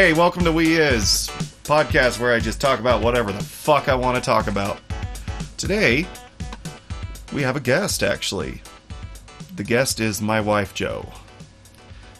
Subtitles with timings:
[0.00, 1.28] Hey, welcome to We Is
[1.62, 4.80] podcast where I just talk about whatever the fuck I want to talk about.
[5.58, 6.06] Today,
[7.34, 8.62] we have a guest actually.
[9.54, 11.12] The guest is my wife Joe.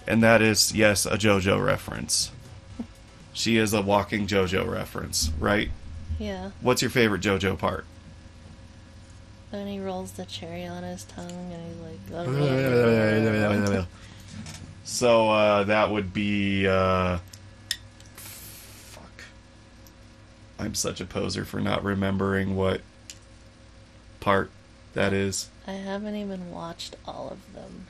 [0.07, 2.33] And that is, yes, a JoJo reference.
[3.33, 5.71] She is a walking JoJo reference, right?
[6.19, 6.51] Yeah.
[6.60, 7.87] What's your favorite JoJo part?
[9.52, 12.10] Then he rolls the cherry on his tongue and he's like,
[14.85, 16.69] So uh, that would be.
[16.69, 17.21] Uh,
[18.91, 19.24] fuck.
[20.61, 22.83] I'm such a poser for not remembering what
[24.21, 24.51] part
[24.95, 25.49] that is.
[25.66, 27.87] I haven't even watched all of them.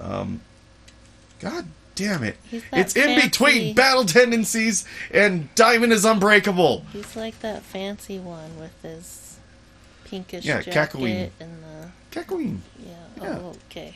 [0.00, 0.40] Um,
[1.40, 2.36] God damn it!
[2.72, 6.84] It's in between Battle Tendencies and Diamond is Unbreakable.
[6.92, 9.38] He's like that fancy one with his
[10.04, 12.58] pinkish Yeah, jacket and the Kakyoin.
[12.78, 12.92] yeah.
[13.20, 13.38] Yeah.
[13.40, 13.94] Oh, okay.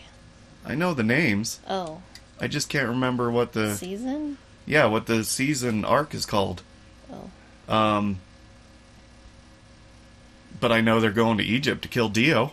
[0.66, 1.60] I know the names.
[1.68, 2.02] Oh,
[2.40, 4.38] I just can't remember what the season.
[4.66, 6.62] yeah what the season arc is called.
[7.12, 7.30] Oh,
[7.68, 8.18] Um,
[10.60, 12.52] but I know they're going to Egypt to kill Dio.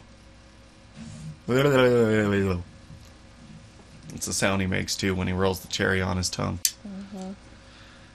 [4.15, 6.59] It's the sound he makes too when he rolls the cherry on his tongue.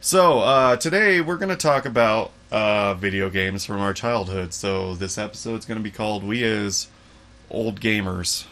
[0.01, 4.53] So uh, today we're going to talk about uh, video games from our childhood.
[4.53, 6.89] So this episode's going to be called "We Is
[7.51, 8.47] Old Gamers."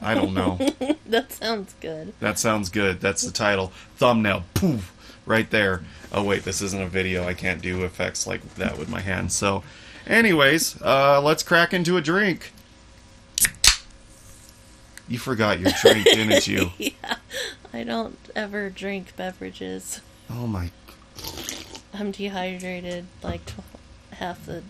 [0.00, 0.58] I don't know.
[1.06, 2.12] that sounds good.
[2.20, 3.00] That sounds good.
[3.00, 3.72] That's the title.
[3.96, 4.44] Thumbnail.
[4.54, 4.92] Poof.
[5.28, 5.82] Right there.
[6.10, 7.24] Oh, wait, this isn't a video.
[7.28, 9.34] I can't do effects like that with my hands.
[9.34, 9.62] So,
[10.06, 12.50] anyways, uh, let's crack into a drink.
[15.06, 16.70] You forgot your drink, didn't you?
[16.78, 17.16] yeah,
[17.74, 20.00] I don't ever drink beverages.
[20.30, 20.70] Oh, my.
[21.92, 23.42] I'm dehydrated like
[24.12, 24.62] half the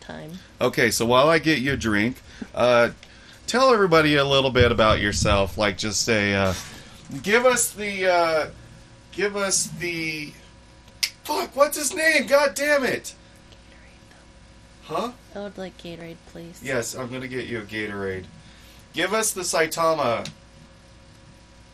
[0.00, 0.38] time.
[0.62, 2.22] Okay, so while I get you a drink,
[2.54, 2.92] uh,
[3.46, 5.58] tell everybody a little bit about yourself.
[5.58, 6.54] Like, just say, uh,
[7.22, 8.50] give us the, uh,
[9.20, 10.32] give us the.
[11.24, 12.26] Fuck, what's his name?
[12.26, 13.14] God damn it!
[13.60, 14.14] Gatorade,
[14.84, 15.12] huh?
[15.34, 16.62] I would like Gatorade, please.
[16.64, 18.24] Yes, I'm gonna get you a Gatorade.
[18.94, 20.26] Give us the Saitama.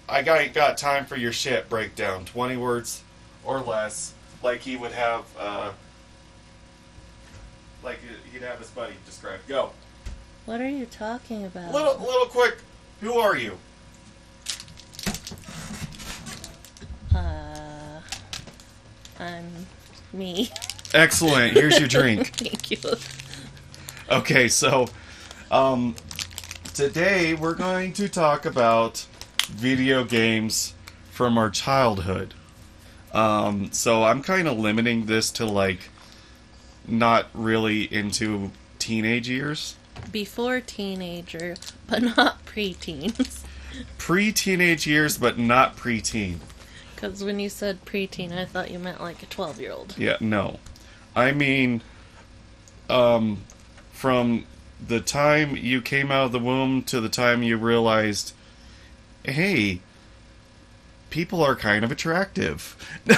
[0.08, 2.24] I got got time for your shit breakdown.
[2.24, 3.04] Twenty words
[3.44, 4.12] or less,
[4.42, 5.24] like he would have.
[5.38, 5.70] Uh,
[7.84, 8.00] like
[8.32, 9.38] he'd have his buddy describe.
[9.46, 9.70] Go.
[10.46, 11.72] What are you talking about?
[11.72, 12.58] Little, little quick.
[13.00, 13.58] Who are you?
[19.18, 19.66] I'm
[20.12, 20.50] me.
[20.94, 21.52] Excellent.
[21.54, 22.28] Here's your drink.
[22.36, 22.78] Thank you.
[24.10, 24.86] Okay, so
[25.50, 25.96] um,
[26.74, 29.06] today we're going to talk about
[29.48, 30.74] video games
[31.10, 32.34] from our childhood.
[33.12, 35.88] Um, so I'm kind of limiting this to like
[36.86, 39.76] not really into teenage years,
[40.12, 41.56] Before teenager,
[41.88, 43.42] but not preteens.
[43.98, 46.40] pre-teenage years, but not pre-teen.
[46.96, 49.94] Because when you said preteen, I thought you meant like a 12 year old.
[49.96, 50.58] Yeah, no.
[51.14, 51.82] I mean,
[52.90, 53.42] um,
[53.92, 54.46] from
[54.84, 58.32] the time you came out of the womb to the time you realized,
[59.24, 59.80] hey,
[61.10, 62.76] people are kind of attractive.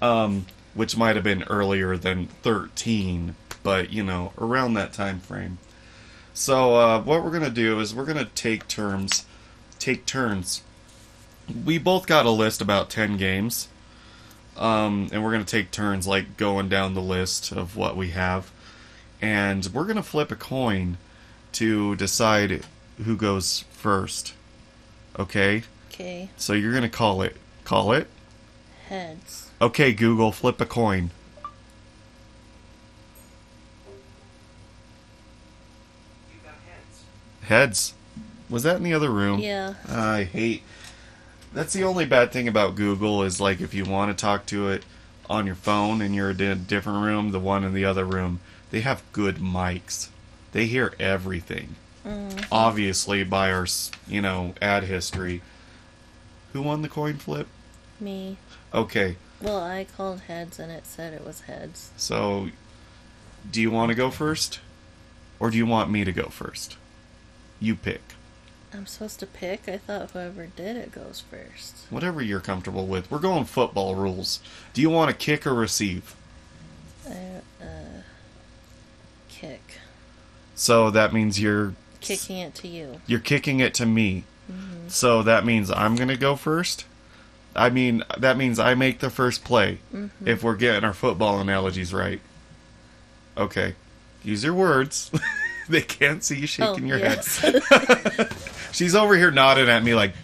[0.00, 5.58] um, which might have been earlier than 13, but, you know, around that time frame.
[6.34, 9.26] So, uh, what we're going to do is we're going to take terms,
[9.82, 10.62] take turns.
[11.64, 13.68] We both got a list about 10 games.
[14.56, 18.10] Um, and we're going to take turns, like, going down the list of what we
[18.10, 18.50] have.
[19.20, 20.98] And we're going to flip a coin
[21.52, 22.64] to decide
[23.04, 24.34] who goes first.
[25.18, 25.64] Okay?
[25.90, 27.36] Okay, So you're going to call it.
[27.64, 28.08] Call it?
[28.88, 29.50] heads.
[29.60, 31.10] Okay, Google, flip a coin.
[37.42, 37.94] Heads.
[38.52, 39.40] Was that in the other room?
[39.40, 39.74] Yeah.
[39.88, 40.62] I hate.
[41.54, 44.68] That's the only bad thing about Google is like if you want to talk to
[44.68, 44.84] it
[45.28, 48.40] on your phone and you're in a different room, the one in the other room,
[48.70, 50.08] they have good mics.
[50.52, 51.76] They hear everything.
[52.06, 52.46] Mm.
[52.52, 53.66] Obviously, by our
[54.06, 55.40] you know ad history.
[56.52, 57.46] Who won the coin flip?
[57.98, 58.36] Me.
[58.74, 61.90] Okay, Well, I called heads and it said it was heads.
[61.96, 62.48] so
[63.50, 64.60] do you want to go first,
[65.40, 66.76] or do you want me to go first?
[67.60, 68.02] You pick.
[68.74, 69.68] I'm supposed to pick?
[69.68, 71.86] I thought whoever did it goes first.
[71.90, 73.10] Whatever you're comfortable with.
[73.10, 74.40] We're going football rules.
[74.72, 76.14] Do you want to kick or receive?
[77.08, 78.02] I, uh,
[79.28, 79.78] kick.
[80.54, 83.00] So that means you're Kicking it to you.
[83.06, 84.24] you're kicking it to me.
[84.50, 84.88] Mm-hmm.
[84.88, 86.84] So that means I'm gonna go first.
[87.54, 89.78] I mean that means I make the first play.
[89.94, 90.28] Mm-hmm.
[90.28, 92.20] If we're getting our football analogies right.
[93.36, 93.74] Okay.
[94.24, 95.10] Use your words.
[95.68, 97.38] they can't see you shaking oh, your yes.
[97.38, 97.62] head.
[98.72, 100.14] She's over here nodding at me like,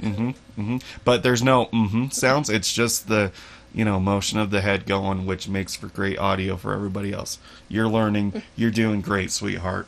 [0.00, 0.30] Mm-hmm.
[0.60, 0.76] Mm-hmm.
[1.04, 2.50] But there's no mm-hmm sounds.
[2.50, 3.32] It's just the,
[3.72, 7.38] you know, motion of the head going, which makes for great audio for everybody else.
[7.68, 8.42] You're learning.
[8.56, 9.86] You're doing great, sweetheart.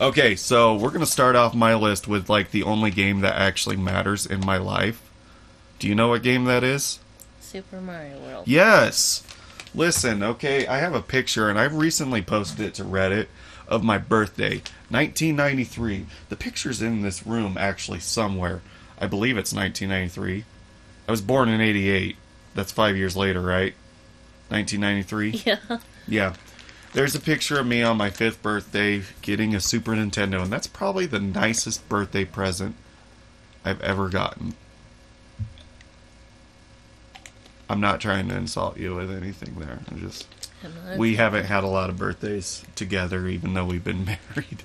[0.00, 3.76] Okay, so we're gonna start off my list with like the only game that actually
[3.76, 5.00] matters in my life.
[5.78, 6.98] Do you know what game that is?
[7.40, 8.48] Super Mario World.
[8.48, 9.22] Yes.
[9.74, 13.26] Listen, okay, I have a picture and I've recently posted it to Reddit
[13.68, 16.06] of my birthday, 1993.
[16.28, 18.60] The picture's in this room actually somewhere.
[19.00, 20.44] I believe it's 1993.
[21.08, 22.16] I was born in 88.
[22.54, 23.74] That's 5 years later, right?
[24.50, 25.30] 1993.
[25.46, 25.78] Yeah.
[26.06, 26.34] Yeah.
[26.92, 30.66] There's a picture of me on my 5th birthday getting a Super Nintendo and that's
[30.66, 32.74] probably the nicest birthday present
[33.64, 34.54] I've ever gotten.
[37.70, 39.78] I'm not trying to insult you with anything there.
[39.90, 40.26] I'm just
[40.96, 44.04] we haven't had a lot of birthdays together, even though we've been
[44.36, 44.62] married.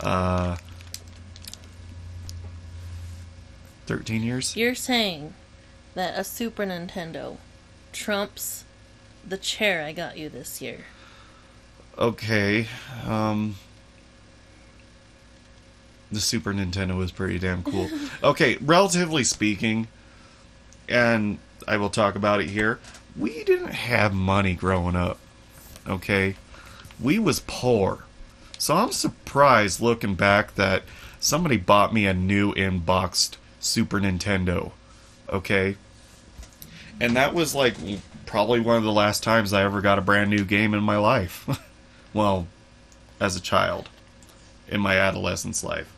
[0.00, 0.56] Uh,
[3.86, 4.56] thirteen years.
[4.56, 5.34] You're saying
[5.94, 7.36] that a Super Nintendo
[7.92, 8.64] trumps
[9.26, 10.84] the chair I got you this year.
[11.98, 12.66] Okay.
[13.06, 13.56] Um,
[16.12, 17.88] the Super Nintendo was pretty damn cool.
[18.22, 19.88] Okay, relatively speaking,
[20.88, 21.38] and
[21.68, 22.78] I will talk about it here.
[23.16, 25.18] We didn't have money growing up.
[25.86, 26.36] Okay,
[27.00, 28.04] we was poor,
[28.58, 30.82] so I'm surprised looking back that
[31.20, 34.72] somebody bought me a new inboxed Super Nintendo.
[35.28, 35.76] Okay,
[37.00, 37.74] and that was like
[38.24, 40.96] probably one of the last times I ever got a brand new game in my
[40.96, 41.48] life.
[42.12, 42.46] well,
[43.20, 43.88] as a child,
[44.68, 45.92] in my adolescence life.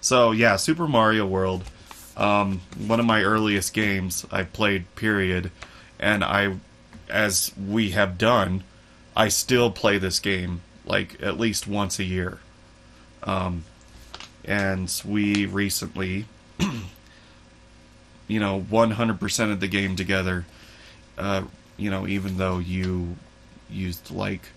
[0.00, 1.64] So yeah, Super Mario World,
[2.16, 4.94] um, one of my earliest games I played.
[4.94, 5.50] Period,
[5.98, 6.56] and I,
[7.08, 8.64] as we have done,
[9.16, 12.38] I still play this game like at least once a year.
[13.22, 13.64] Um,
[14.44, 16.24] and we recently,
[18.26, 20.46] you know, 100% of the game together.
[21.16, 21.42] Uh,
[21.76, 23.16] you know, even though you
[23.70, 24.48] used like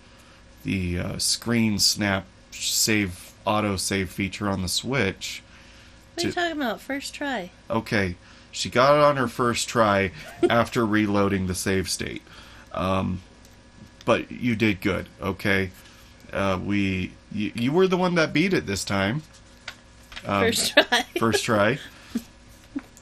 [0.64, 5.42] the uh, screen snap save auto save feature on the Switch.
[6.14, 6.80] What are you talking about?
[6.80, 7.50] First try.
[7.68, 8.16] Okay,
[8.50, 10.12] she got it on her first try
[10.48, 12.22] after reloading the save state.
[12.72, 13.22] Um,
[14.04, 15.08] but you did good.
[15.20, 15.70] Okay,
[16.32, 19.22] uh, we you, you were the one that beat it this time.
[20.26, 21.04] Um, First try.
[21.18, 21.78] first try.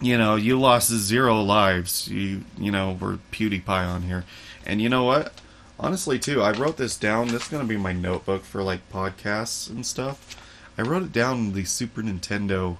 [0.00, 2.08] You know, you lost zero lives.
[2.08, 4.24] You you know were PewDiePie on here,
[4.64, 5.32] and you know what?
[5.78, 7.28] Honestly, too, I wrote this down.
[7.28, 10.36] This is gonna be my notebook for like podcasts and stuff.
[10.78, 12.78] I wrote it down in the Super Nintendo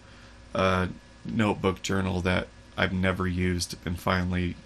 [0.55, 0.89] uh,
[1.25, 4.57] notebook journal that I've never used and finally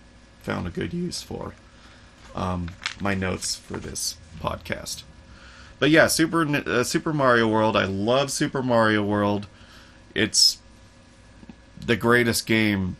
[0.42, 1.54] found a good use for.
[2.34, 2.70] Um,
[3.00, 5.02] my notes for this podcast.
[5.84, 7.76] But yeah, Super uh, Super Mario World.
[7.76, 9.46] I love Super Mario World.
[10.14, 10.56] It's
[11.78, 12.96] the greatest game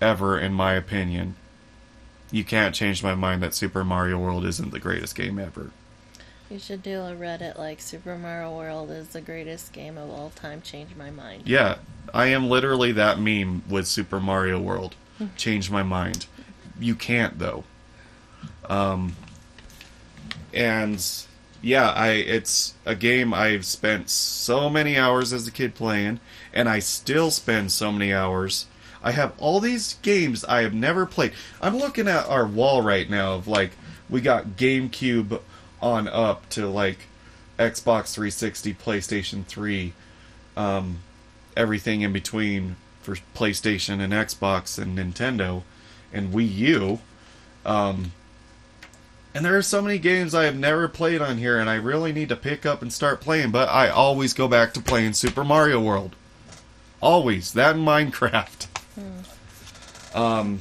[0.00, 1.34] ever, in my opinion.
[2.30, 5.72] You can't change my mind that Super Mario World isn't the greatest game ever.
[6.48, 10.30] You should do a Reddit like Super Mario World is the greatest game of all
[10.30, 10.62] time.
[10.62, 11.42] Change my mind.
[11.44, 11.76] Yeah,
[12.14, 14.94] I am literally that meme with Super Mario World.
[15.36, 16.24] Change my mind.
[16.80, 17.64] You can't though.
[18.70, 19.16] Um
[20.54, 21.26] and
[21.64, 26.20] yeah, I it's a game I've spent so many hours as a kid playing
[26.52, 28.66] and I still spend so many hours.
[29.02, 31.32] I have all these games I have never played.
[31.62, 33.72] I'm looking at our wall right now of like
[34.10, 35.40] we got GameCube
[35.80, 37.06] on up to like
[37.58, 39.94] Xbox 360, PlayStation 3,
[40.58, 40.98] um,
[41.56, 45.62] everything in between for PlayStation and Xbox and Nintendo
[46.12, 46.98] and Wii U.
[47.64, 48.12] Um,
[49.34, 52.12] and there are so many games I have never played on here, and I really
[52.12, 53.50] need to pick up and start playing.
[53.50, 56.14] But I always go back to playing Super Mario World.
[57.02, 58.68] Always that and Minecraft.
[60.14, 60.60] Um.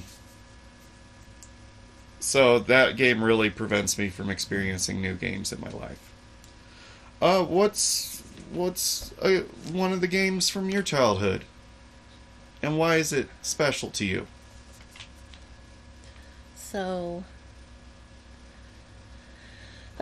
[2.20, 6.00] So that game really prevents me from experiencing new games in my life.
[7.22, 11.44] Uh, what's what's uh, one of the games from your childhood,
[12.62, 14.28] and why is it special to you?
[16.56, 17.24] So,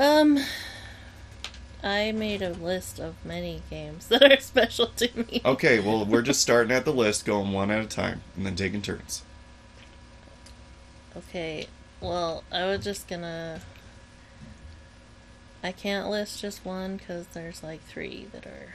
[0.02, 0.40] um,
[1.84, 5.42] I made a list of many games that are special to me.
[5.46, 8.56] Okay, well, we're just starting at the list, going one at a time, and then
[8.56, 9.24] taking turns.
[11.16, 11.68] Okay,
[12.00, 13.62] well, I was just gonna.
[15.64, 18.74] I can't list just one because there's like three that are.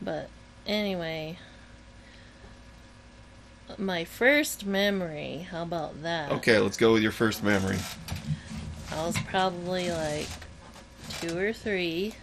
[0.00, 0.28] But
[0.66, 1.38] anyway,
[3.78, 6.30] my first memory, how about that?
[6.30, 7.78] Okay, let's go with your first memory.
[8.92, 10.28] I was probably like
[11.20, 12.14] two or three,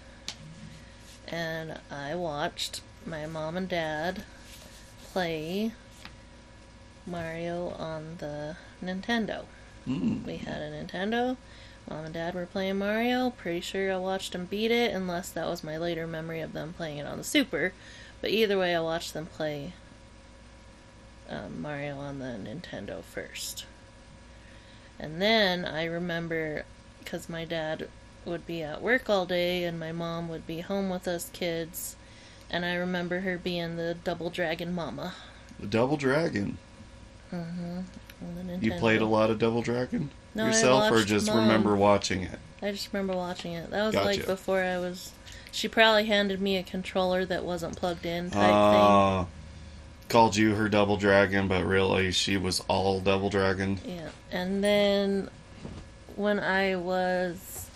[1.27, 4.23] and I watched my mom and dad
[5.11, 5.71] play
[7.05, 9.45] Mario on the Nintendo.
[9.87, 10.25] Mm.
[10.25, 11.37] We had a Nintendo.
[11.89, 13.31] Mom and Dad were playing Mario.
[13.31, 16.73] Pretty sure I watched them beat it, unless that was my later memory of them
[16.73, 17.73] playing it on the Super.
[18.21, 19.73] But either way, I watched them play
[21.29, 23.65] um, Mario on the Nintendo first.
[25.01, 26.63] And then I remember,
[26.99, 27.89] because my dad
[28.23, 31.95] would be at work all day and my mom would be home with us kids,
[32.51, 35.15] and I remember her being the Double Dragon Mama.
[35.59, 36.59] The Double Dragon.
[37.33, 37.79] Mm-hmm.
[38.63, 41.37] You played a lot of Double Dragon No, yourself, or just Mom.
[41.37, 42.37] remember watching it?
[42.61, 43.71] I just remember watching it.
[43.71, 44.05] That was Gotcha.
[44.05, 45.13] like before I was.
[45.51, 49.25] She probably handed me a controller that wasn't plugged in type Uh,
[50.11, 53.79] called you her Double Dragon, but really she was all Double Dragon.
[53.85, 54.09] Yeah.
[54.29, 55.29] And then
[56.17, 57.69] when I was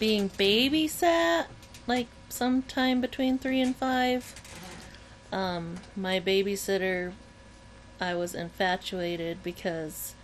[0.00, 1.46] being babysat,
[1.86, 4.34] like sometime between three and five,
[5.30, 7.12] um, my babysitter,
[8.00, 10.14] I was infatuated because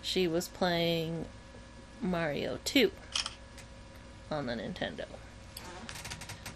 [0.00, 1.26] she was playing
[2.00, 2.90] Mario 2
[4.30, 5.04] on the Nintendo.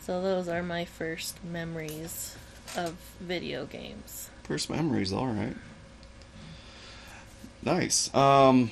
[0.00, 2.36] So those are my first memories
[2.76, 4.30] of video games.
[4.42, 5.56] First memories, all right.
[7.62, 8.14] Nice.
[8.14, 8.70] Um.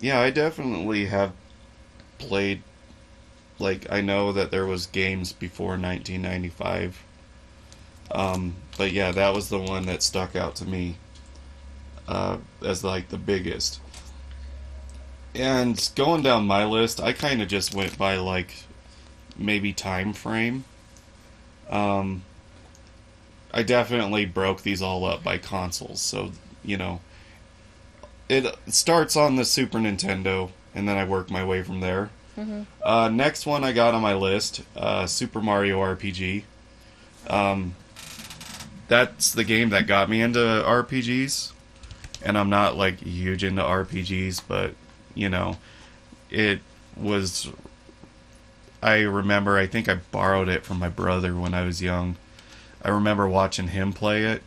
[0.00, 1.32] Yeah, I definitely have
[2.18, 2.62] played.
[3.58, 7.04] Like I know that there was games before 1995.
[8.10, 10.96] Um, but yeah, that was the one that stuck out to me
[12.08, 13.80] uh, as like the biggest.
[15.34, 18.64] And going down my list, I kind of just went by like
[19.36, 20.64] maybe time frame.
[21.70, 22.22] Um,
[23.52, 26.32] I definitely broke these all up by consoles, so
[26.64, 27.00] you know,
[28.28, 32.10] it starts on the Super Nintendo, and then I work my way from there.
[32.38, 32.66] Mhm.
[32.82, 36.44] Uh, next one I got on my list, uh, Super Mario RPG.
[37.26, 37.74] Um,
[38.88, 41.52] that's the game that got me into RPGs,
[42.22, 44.74] and I'm not like huge into RPGs, but
[45.14, 45.58] you know,
[46.30, 46.60] it
[46.96, 47.48] was
[48.82, 52.16] I remember, I think I borrowed it from my brother when I was young.
[52.82, 54.42] I remember watching him play it,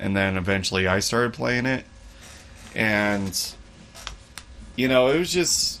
[0.00, 1.84] and then eventually I started playing it.
[2.74, 3.54] And,
[4.74, 5.80] you know, it was just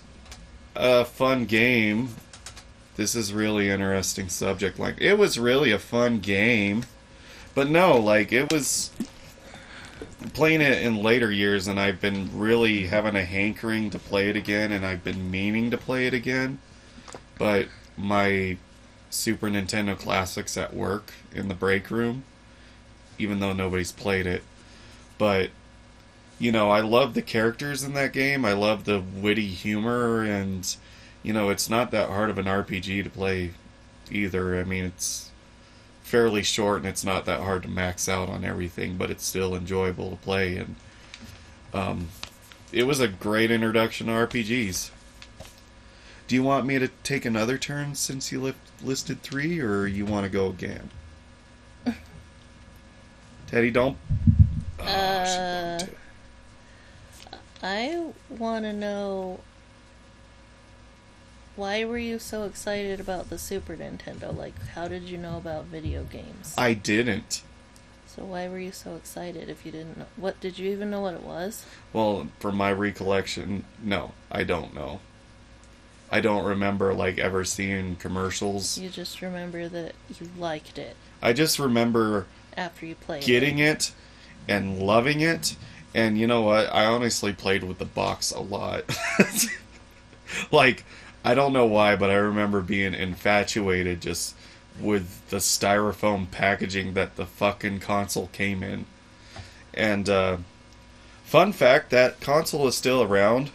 [0.76, 2.10] a fun game.
[2.94, 4.78] This is really interesting subject.
[4.78, 6.84] Like, it was really a fun game.
[7.52, 8.92] But no, like, it was
[10.34, 14.36] playing it in later years, and I've been really having a hankering to play it
[14.36, 16.60] again, and I've been meaning to play it again
[17.38, 18.56] but my
[19.10, 22.24] Super Nintendo Classics at work in the break room,
[23.18, 24.42] even though nobody's played it.
[25.18, 25.50] But,
[26.38, 28.44] you know, I love the characters in that game.
[28.44, 30.74] I love the witty humor, and,
[31.22, 33.52] you know, it's not that hard of an RPG to play
[34.10, 34.58] either.
[34.58, 35.30] I mean, it's
[36.02, 39.54] fairly short and it's not that hard to max out on everything, but it's still
[39.54, 40.56] enjoyable to play.
[40.56, 40.76] And,
[41.72, 42.08] um,
[42.72, 44.90] it was a great introduction to RPGs.
[46.28, 50.06] Do you want me to take another turn since you li- listed three, or you
[50.06, 50.90] want to go again?
[53.48, 53.96] Teddy, don't.
[54.80, 55.78] Oh, Uh.
[57.64, 59.38] I want to know
[61.54, 64.36] why were you so excited about the Super Nintendo?
[64.36, 66.54] Like, how did you know about video games?
[66.58, 67.42] I didn't.
[68.06, 70.06] So why were you so excited if you didn't know?
[70.16, 71.64] What did you even know what it was?
[71.92, 75.00] Well, from my recollection, no, I don't know.
[76.12, 78.78] I don't remember like ever seeing commercials.
[78.78, 82.26] You just remember that you liked it I just remember
[82.56, 83.88] after you played getting it.
[83.88, 83.92] it
[84.48, 85.56] and loving it.
[85.94, 86.74] And you know what?
[86.74, 88.84] I honestly played with the box a lot.
[90.52, 90.84] like,
[91.24, 94.34] I don't know why, but I remember being infatuated just
[94.80, 98.86] with the styrofoam packaging that the fucking console came in.
[99.74, 100.38] And, uh,
[101.24, 103.50] fun fact that console is still around.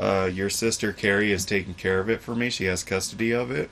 [0.00, 2.48] Uh, your sister Carrie is taking care of it for me.
[2.48, 3.68] She has custody of it.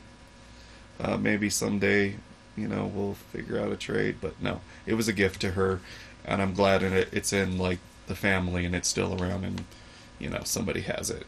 [1.00, 2.16] Uh, maybe someday,
[2.54, 4.16] you know, we'll figure out a trade.
[4.20, 5.80] But no, it was a gift to her,
[6.26, 7.08] and I'm glad it.
[7.12, 9.64] It's in like the family, and it's still around, and
[10.18, 11.26] you know, somebody has it.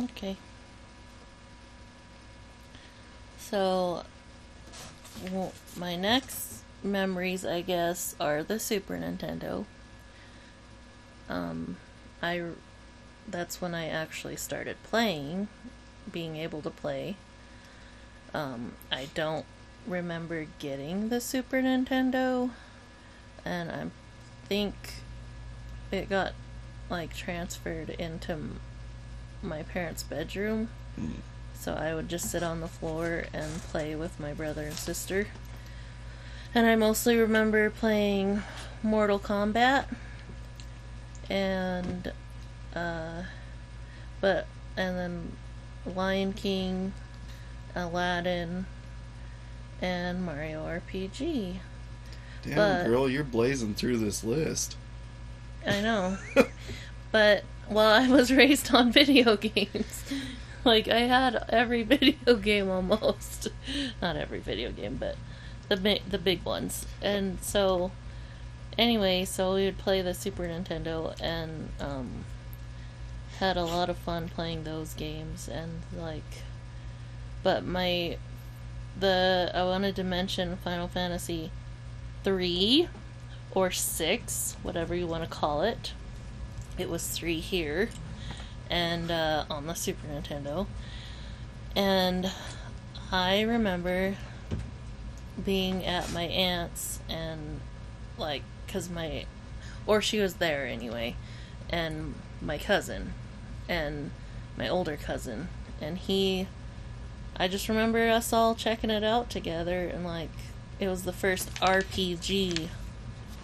[0.00, 0.36] Okay.
[3.38, 4.04] So,
[5.30, 9.66] well, my next memories, I guess, are the Super Nintendo.
[11.30, 11.76] Um,
[12.20, 12.42] I,
[13.26, 15.48] that's when I actually started playing,
[16.10, 17.14] being able to play.
[18.34, 19.46] Um, I don't
[19.86, 22.50] remember getting the Super Nintendo,
[23.44, 23.86] and I
[24.48, 24.74] think
[25.92, 26.32] it got
[26.90, 28.60] like transferred into m-
[29.40, 30.68] my parents' bedroom.
[31.00, 31.20] Mm.
[31.54, 35.28] So I would just sit on the floor and play with my brother and sister.
[36.54, 38.42] And I mostly remember playing
[38.82, 39.84] Mortal Kombat
[41.30, 42.12] and
[42.74, 43.22] uh
[44.20, 44.46] but
[44.76, 45.32] and then
[45.96, 46.92] Lion King,
[47.74, 48.66] Aladdin,
[49.80, 51.56] and Mario RPG.
[52.42, 54.76] Damn, But- girl, you're blazing through this list.
[55.66, 56.18] I know.
[57.12, 60.04] but well, I was raised on video games.
[60.64, 63.48] like I had every video game almost.
[64.02, 65.16] Not every video game, but
[65.68, 66.86] the bi- the big ones.
[67.02, 67.92] And so
[68.80, 72.24] anyway, so we would play the Super Nintendo and um
[73.38, 76.42] had a lot of fun playing those games and like
[77.42, 78.18] but my
[78.98, 81.50] the I wanted to mention Final Fantasy
[82.24, 82.88] 3
[83.52, 85.92] or 6, whatever you want to call it.
[86.78, 87.90] It was 3 here
[88.68, 90.66] and uh, on the Super Nintendo.
[91.74, 92.30] And
[93.10, 94.16] I remember
[95.42, 97.60] being at my aunt's and
[98.18, 99.24] like cuz my
[99.86, 101.16] or she was there anyway
[101.68, 103.12] and my cousin
[103.68, 104.10] and
[104.56, 105.48] my older cousin
[105.80, 106.46] and he
[107.36, 110.30] I just remember us all checking it out together and like
[110.78, 112.68] it was the first RPG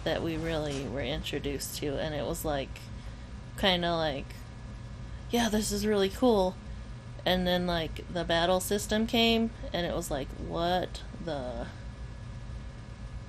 [0.03, 2.79] that we really were introduced to and it was like
[3.55, 4.35] kind of like
[5.31, 6.55] yeah this is really cool.
[7.25, 11.67] And then like the battle system came and it was like what the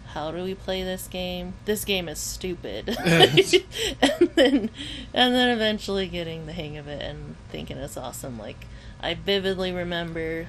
[0.09, 4.71] how do we play this game this game is stupid and then
[5.15, 8.67] and then eventually getting the hang of it and thinking it's awesome like
[9.01, 10.47] i vividly remember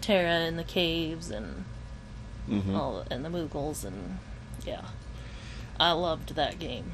[0.00, 1.64] Terra in the caves and
[2.48, 2.74] Mhm.
[2.74, 4.18] all and the Moogles and
[4.64, 4.82] yeah,
[5.78, 6.92] I loved that game.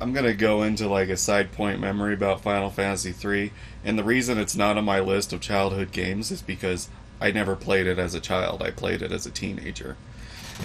[0.00, 3.52] I'm gonna go into like a side point memory about Final Fantasy III,
[3.84, 6.88] and the reason it's not on my list of childhood games is because
[7.20, 8.62] I never played it as a child.
[8.62, 9.96] I played it as a teenager,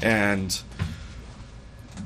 [0.02, 0.62] and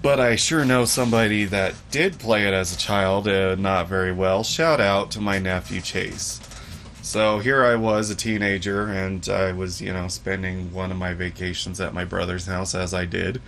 [0.02, 4.14] but I sure know somebody that did play it as a child, uh, not very
[4.14, 4.44] well.
[4.44, 6.40] Shout out to my nephew Chase.
[7.02, 11.14] So here I was, a teenager, and I was, you know, spending one of my
[11.14, 13.42] vacations at my brother's house, as I did.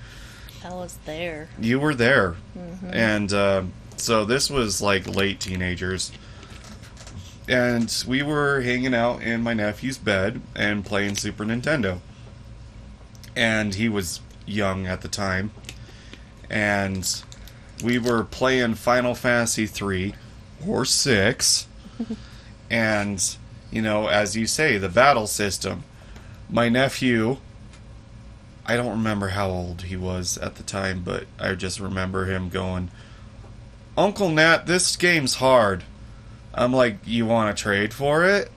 [0.63, 1.47] I was there.
[1.59, 3.63] You were there, hmm and uh,
[3.97, 6.11] so this was like late teenagers
[7.47, 11.99] and we were hanging out in my nephew's bed and playing super nintendo
[13.35, 15.51] and he was young at the time
[16.49, 17.23] and
[17.83, 20.13] we were playing final fantasy 3
[20.67, 21.67] or 6
[22.69, 23.37] and
[23.71, 25.83] you know as you say the battle system
[26.49, 27.37] my nephew
[28.65, 32.49] I don't remember how old he was at the time, but I just remember him
[32.49, 32.89] going,
[33.97, 35.83] Uncle Nat, this game's hard.
[36.53, 38.51] I'm like, You want to trade for it?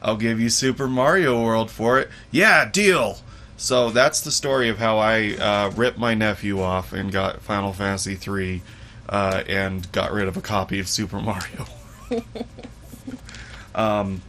[0.00, 2.08] I'll give you Super Mario World for it.
[2.30, 3.18] Yeah, deal!
[3.58, 7.72] So that's the story of how I uh, ripped my nephew off and got Final
[7.72, 8.62] Fantasy III
[9.08, 11.66] uh, and got rid of a copy of Super Mario.
[13.74, 14.22] um,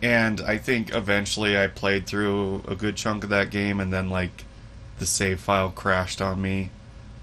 [0.00, 4.08] and I think eventually I played through a good chunk of that game, and then
[4.08, 4.44] like
[5.00, 6.70] the save file crashed on me,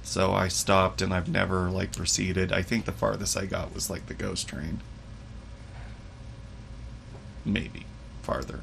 [0.04, 2.52] so I stopped, and I've never like proceeded.
[2.52, 4.82] I think the farthest I got was like the Ghost Train,
[7.46, 7.86] maybe
[8.22, 8.60] farther.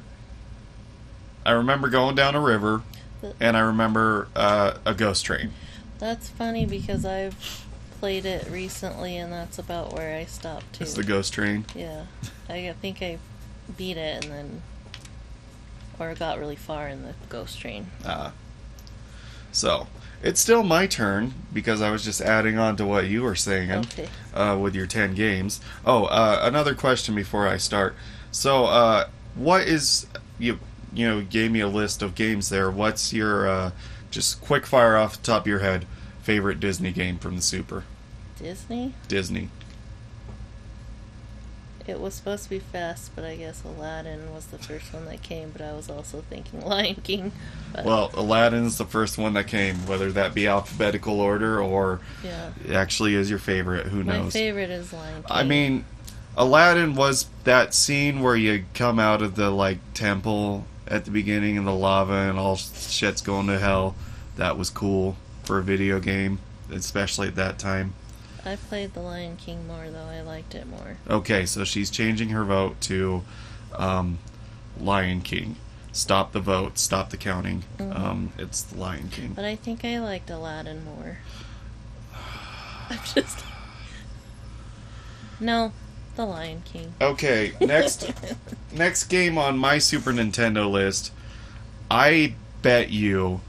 [1.45, 2.81] I remember going down a river,
[3.39, 5.51] and I remember uh, a Ghost Train.
[5.99, 7.65] That's funny because I've
[7.99, 10.83] played it recently and that's about where I stopped too.
[10.83, 11.65] It's the Ghost Train.
[11.73, 12.05] yeah,
[12.49, 13.17] I think I
[13.77, 14.61] beat it and then,
[15.97, 17.87] or got really far in the Ghost Train.
[18.03, 18.31] Uh,
[19.51, 19.87] so
[20.21, 23.71] it's still my turn because I was just adding on to what you were saying
[23.71, 24.09] Okay.
[24.33, 25.61] uh, with your ten games.
[25.85, 27.95] Oh, uh, another question before I start.
[28.31, 30.05] So, uh, what is
[30.37, 30.59] you?
[30.95, 32.71] You know, gave me a list of games there.
[32.71, 33.71] What's your uh,
[34.11, 35.85] just quick fire off the top of your head
[36.23, 37.83] favorite Disney game from the Super
[38.39, 38.93] Disney.
[39.07, 39.49] Disney?
[41.87, 45.21] It was supposed to be fast, but I guess Aladdin was the first one that
[45.21, 45.51] came.
[45.51, 47.31] But I was also thinking Lion King.
[47.73, 52.51] But, Well, Aladdin's the first one that came, whether that be alphabetical order or yeah,
[52.73, 53.87] actually is your favorite.
[53.87, 54.25] Who knows?
[54.25, 55.25] my favorite is Lion King.
[55.29, 55.85] I mean,
[56.35, 61.57] Aladdin was that scene where you come out of the like temple at the beginning
[61.57, 63.95] and the lava and all shit's going to hell.
[64.37, 66.39] That was cool for a video game,
[66.71, 67.93] especially at that time.
[68.45, 70.05] I played the Lion King more though.
[70.05, 70.97] I liked it more.
[71.09, 73.23] Okay, so she's changing her vote to
[73.75, 74.19] um,
[74.79, 75.55] Lion King.
[75.91, 76.77] Stop the vote.
[76.77, 77.63] Stop the counting.
[77.77, 77.97] Mhm.
[77.97, 79.33] Um, it's the Lion King.
[79.33, 81.19] But I think I liked Aladdin more.
[82.89, 83.43] I'm just.
[85.37, 85.73] No,
[86.15, 86.93] The Lion King.
[87.01, 88.11] Okay, next
[88.71, 91.11] next game on my Super Nintendo list.
[91.91, 93.41] I bet you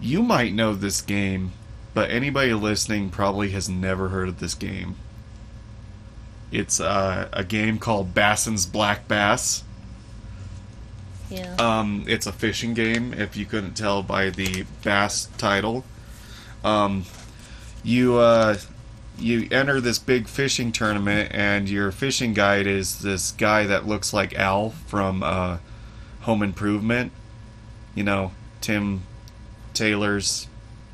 [0.00, 1.52] you might know this game,
[1.92, 4.96] but anybody listening probably has never heard of this game.
[6.50, 9.62] It's uh, a game called Bassin's Black Bass.
[11.28, 11.54] Yeah.
[11.58, 15.84] Um, it's a fishing game, if you couldn't tell by the Bass title.
[16.64, 17.04] Um,
[17.84, 18.58] you uh,
[19.20, 24.12] you enter this big fishing tournament, and your fishing guide is this guy that looks
[24.12, 25.58] like Al from uh,
[26.22, 27.12] Home Improvement.
[27.94, 29.02] You know, Tim
[29.74, 30.48] Taylor's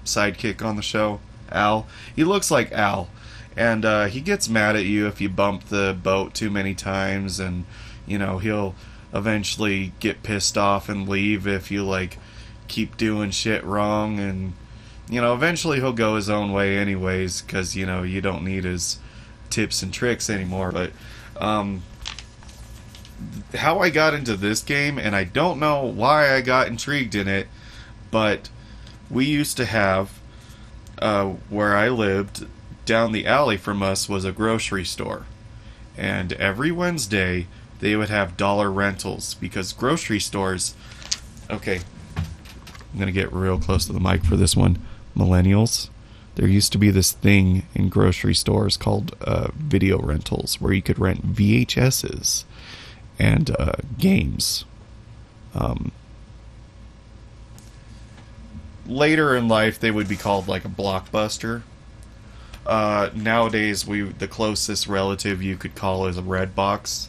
[0.04, 1.86] sidekick on the show, Al.
[2.14, 3.08] He looks like Al,
[3.56, 7.38] and uh, he gets mad at you if you bump the boat too many times,
[7.38, 7.64] and
[8.06, 8.74] you know he'll
[9.12, 12.18] eventually get pissed off and leave if you like
[12.68, 14.52] keep doing shit wrong and
[15.08, 18.64] you know eventually he'll go his own way anyways because you know you don't need
[18.64, 18.98] his
[19.50, 20.90] tips and tricks anymore but
[21.40, 21.82] um
[23.54, 27.28] how i got into this game and i don't know why i got intrigued in
[27.28, 27.46] it
[28.10, 28.48] but
[29.10, 30.18] we used to have
[30.98, 32.46] uh, where i lived
[32.84, 35.26] down the alley from us was a grocery store.
[35.98, 37.46] And every wednesday
[37.80, 40.74] they would have dollar rentals because grocery stores
[41.50, 41.80] okay
[42.16, 44.78] i'm to get real close to the mic for this one
[45.16, 45.88] millennials
[46.36, 50.82] there used to be this thing in grocery stores called uh, video rentals where you
[50.82, 52.44] could rent vhs's
[53.18, 54.66] and uh, games.
[55.54, 55.92] Um,
[58.86, 61.62] later in life they would be called like a blockbuster.
[62.66, 67.08] Uh, nowadays we the closest relative you could call is a red box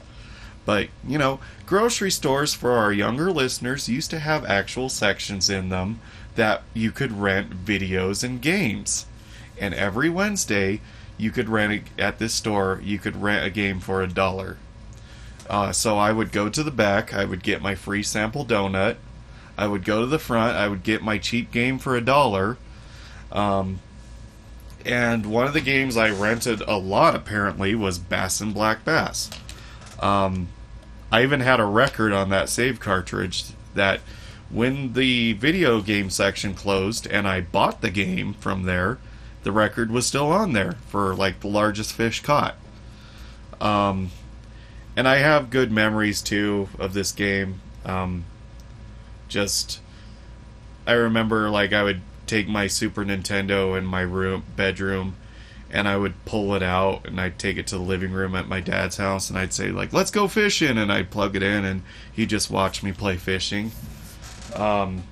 [0.67, 5.69] but, you know, grocery stores for our younger listeners used to have actual sections in
[5.69, 6.01] them
[6.37, 9.05] that you could rent videos and games.
[9.59, 10.79] And every Wednesday,
[11.17, 14.57] you could rent a, at this store, you could rent a game for a dollar.
[15.49, 18.97] Uh, so I would go to the back, I would get my free sample donut.
[19.57, 22.57] I would go to the front, I would get my cheap game for a dollar.
[23.31, 23.79] Um,
[24.85, 29.29] and one of the games I rented a lot apparently was Bassin's Black Bass.
[29.99, 30.49] Um,
[31.11, 34.01] I even had a record on that save cartridge that
[34.49, 38.97] when the video game section closed and I bought the game from there,
[39.43, 42.55] the record was still on there for like the largest fish caught.
[43.59, 44.11] Um,
[44.95, 47.61] and I have good memories too of this game.
[47.85, 48.25] Um,
[49.27, 49.81] just,
[50.85, 55.15] I remember like I would take my Super Nintendo in my room bedroom
[55.69, 58.47] and I would pull it out and I'd take it to the living room at
[58.47, 61.65] my dad's house and I'd say like let's go fishing and I'd plug it in
[61.65, 61.83] and
[62.13, 63.71] he'd just watch me play fishing.
[64.57, 65.03] Um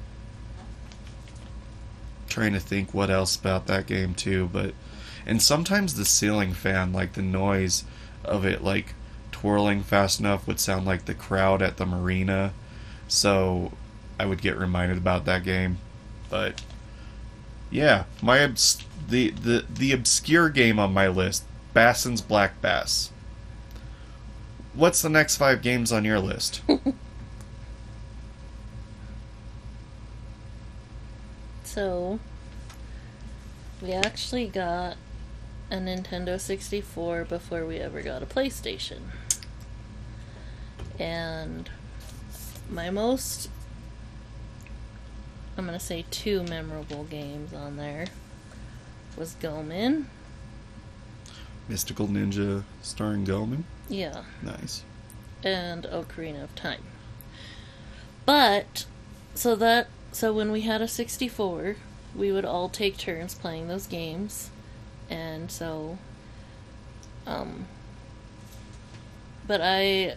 [2.28, 4.74] trying to think what else about that game too, but
[5.26, 7.84] and sometimes the ceiling fan like the noise
[8.24, 8.94] of it like
[9.32, 12.54] twirling fast enough would sound like the crowd at the marina.
[13.08, 13.72] So
[14.20, 15.78] I would get reminded about that game.
[16.30, 16.62] But
[17.70, 23.12] yeah, my obs- the, the the obscure game on my list, Bassin's Black Bass.
[24.74, 26.62] What's the next five games on your list?
[31.76, 32.20] so,
[33.82, 34.96] we actually got
[35.70, 39.00] a Nintendo 64 before we ever got a PlayStation.
[40.98, 41.70] And
[42.70, 43.50] my most
[45.58, 48.08] I'm gonna say two memorable games on there
[49.18, 50.10] was Goemon.
[51.68, 53.66] Mystical Ninja starring Goemon.
[53.90, 54.24] Yeah.
[54.42, 54.84] Nice.
[55.44, 56.84] And Ocarina of Time.
[58.26, 58.86] But
[59.34, 61.76] so that so when we had a 64,
[62.16, 64.50] we would all take turns playing those games.
[65.10, 65.98] And so
[67.28, 67.68] um
[69.46, 70.16] but I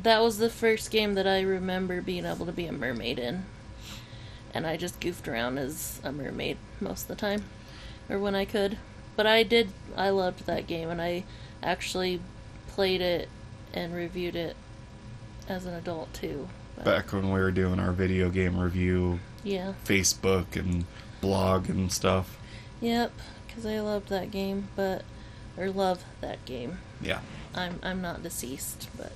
[0.00, 3.44] that was the first game that I remember being able to be a mermaid in.
[4.54, 7.42] And I just goofed around as a mermaid most of the time
[8.08, 8.78] or when I could.
[9.16, 11.24] But I did I loved that game and I
[11.60, 12.20] actually
[12.68, 13.28] played it
[13.74, 14.54] and reviewed it
[15.48, 16.48] as an adult too.
[16.84, 19.74] Back when we were doing our video game review, yeah.
[19.84, 20.84] Facebook and
[21.20, 22.38] blog and stuff.
[22.80, 23.12] Yep,
[23.54, 25.04] cuz I loved that game, but
[25.56, 26.78] or love that game.
[27.00, 27.20] Yeah.
[27.54, 29.12] I'm I'm not deceased, but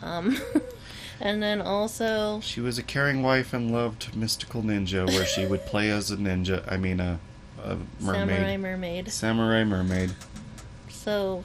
[0.00, 0.38] um
[1.20, 5.64] and then also She was a caring wife and loved Mystical Ninja, where she would
[5.66, 6.70] play as a ninja.
[6.70, 7.18] I mean, a,
[7.62, 8.28] a mermaid.
[8.28, 9.12] Samurai Mermaid.
[9.12, 10.10] Samurai mermaid.
[10.88, 11.44] So,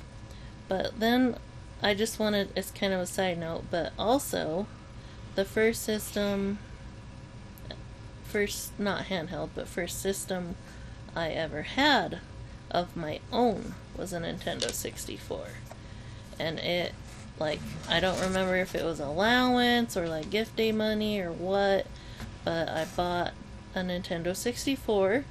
[0.68, 1.36] but then
[1.82, 4.68] I just wanted, it's kind of a side note, but also
[5.40, 6.60] the first system,
[8.26, 10.58] first, not handheld, but first system
[11.16, 12.20] I ever had
[12.70, 15.48] of my own was a Nintendo 64.
[16.38, 16.94] and it
[17.40, 21.88] like I don't remember if it was allowance or like gift day money or what,
[22.44, 23.32] but I bought
[23.74, 25.24] a Nintendo 64.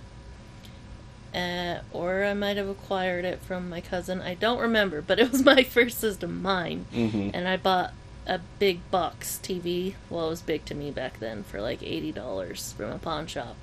[1.34, 4.22] Uh, or I might have acquired it from my cousin.
[4.22, 6.86] I don't remember, but it was my first system, mine.
[6.94, 7.30] Mm-hmm.
[7.34, 7.92] And I bought
[8.28, 9.94] a big box TV.
[10.10, 13.56] Well, it was big to me back then for like $80 from a pawn shop.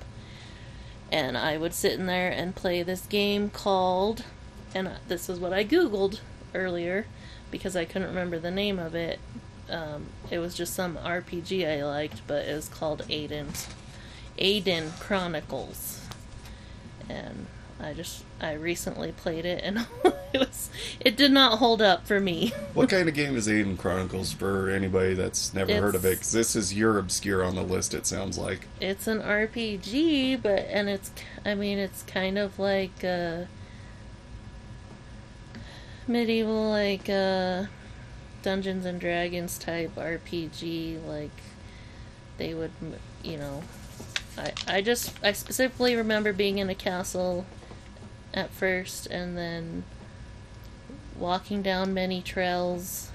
[1.10, 4.24] And I would sit in there and play this game called,
[4.74, 6.18] and this is what I Googled
[6.52, 7.06] earlier
[7.50, 9.20] because I couldn't remember the name of it.
[9.70, 13.68] Um, it was just some RPG I liked, but it was called Aidyn.
[14.36, 16.00] Aidyn Chronicles.
[17.08, 17.46] And
[17.80, 19.86] I just I recently played it and
[20.32, 20.70] it was
[21.00, 22.52] it did not hold up for me.
[22.74, 26.10] What kind of game is Aidyn Chronicles for anybody that's never heard of it?
[26.10, 27.94] Because this is your obscure on the list.
[27.94, 28.66] It sounds like.
[28.80, 31.10] It's an RPG, but and it's
[31.44, 33.48] I mean it's kind of like a
[36.06, 37.64] medieval like uh
[38.42, 41.30] Dungeons and Dragons type RPG like
[42.38, 42.70] they would
[43.22, 43.62] you know
[44.36, 47.46] I I just I specifically remember being in a castle
[48.36, 49.82] at first and then
[51.18, 53.10] walking down many trails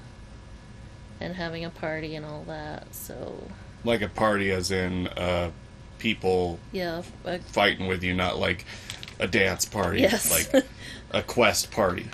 [1.19, 2.93] and having a party and all that.
[2.93, 3.43] So,
[3.85, 5.51] Like a party, as in uh,
[5.99, 8.65] people yeah, a fighting with you, not like
[9.19, 10.01] a dance party.
[10.01, 10.31] Yes.
[10.53, 10.65] Like
[11.11, 12.07] a quest party.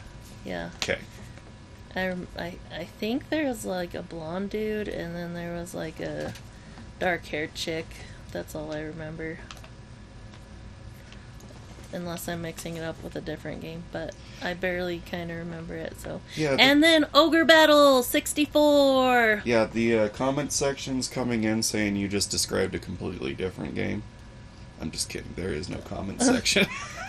[0.46, 0.70] yeah.
[0.84, 1.00] Okay.
[1.96, 6.00] I, I, I think there was like a blonde dude, and then there was like
[6.02, 6.34] a
[7.00, 7.88] dark haired chick.
[8.34, 9.39] That's all I remember.
[11.93, 15.76] Unless I'm mixing it up with a different game, but I barely kind of remember
[15.76, 16.00] it.
[16.02, 16.56] So, Yeah.
[16.56, 19.43] the- and then Ogre Battle '64.
[19.45, 19.65] yeah.
[19.71, 24.04] The uh, comment section's coming in saying you just described a completely different game.
[24.82, 25.34] I'm just kidding.
[25.36, 26.67] There is no comment section.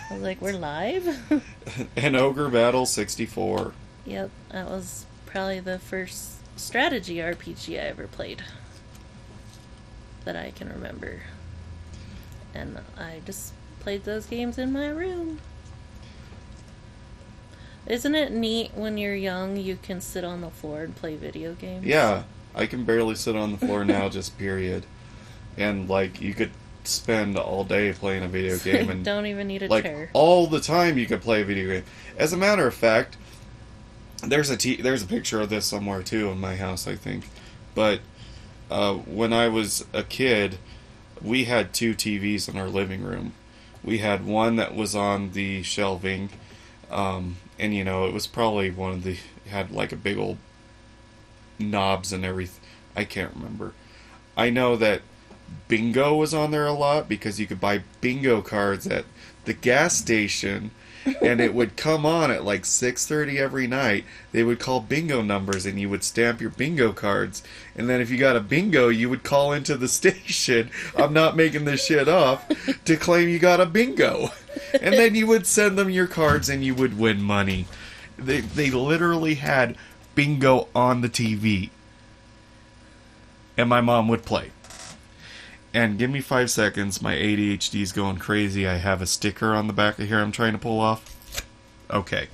[0.09, 1.43] I was like, we're live.
[1.95, 3.73] and ogre battle 64.
[4.05, 8.43] yep, that was probably the first strategy RPG I ever played
[10.25, 11.21] that I can remember.
[12.53, 15.39] And I just played those games in my room.
[17.87, 21.53] Isn't it neat when you're young you can sit on the floor and play video
[21.53, 21.85] games?
[21.85, 24.85] Yeah, I can barely sit on the floor now, just period.
[25.57, 26.51] And like you could
[26.83, 30.09] spend all day playing a video game and don't even need a like chair.
[30.13, 31.83] all the time you could play a video game.
[32.17, 33.17] As a matter of fact,
[34.23, 37.27] there's a t- there's a picture of this somewhere too in my house, I think.
[37.73, 38.01] But
[38.69, 40.57] uh, when I was a kid,
[41.21, 43.33] we had two TVs in our living room.
[43.83, 46.29] We had one that was on the shelving,
[46.91, 49.17] um, and you know it was probably one of the
[49.49, 50.37] had like a big old
[51.57, 52.63] knobs and everything.
[52.95, 53.73] I can't remember.
[54.35, 55.01] I know that
[55.67, 59.05] bingo was on there a lot because you could buy bingo cards at
[59.45, 60.71] the gas station
[61.21, 64.05] and it would come on at like 6:30 every night.
[64.31, 67.43] They would call bingo numbers and you would stamp your bingo cards.
[67.75, 70.71] And then if you got a bingo you would call into the station.
[70.95, 72.51] I'm not making this shit up
[72.85, 74.29] to claim you got a bingo.
[74.81, 77.65] And then you would send them your cards and you would win money.
[78.17, 79.75] They they literally had
[80.15, 81.69] bingo on the TV
[83.57, 84.51] and my mom would play
[85.73, 87.01] and give me five seconds.
[87.01, 88.67] My ADHD is going crazy.
[88.67, 91.15] I have a sticker on the back of here I'm trying to pull off.
[91.91, 92.27] Okay.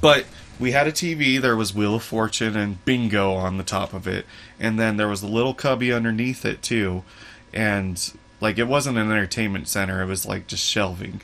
[0.00, 0.26] But
[0.58, 1.40] we had a TV.
[1.40, 4.26] There was Wheel of Fortune and Bingo on the top of it.
[4.58, 7.04] And then there was a little cubby underneath it, too.
[7.52, 10.02] And, like, it wasn't an entertainment center.
[10.02, 11.20] It was, like, just shelving.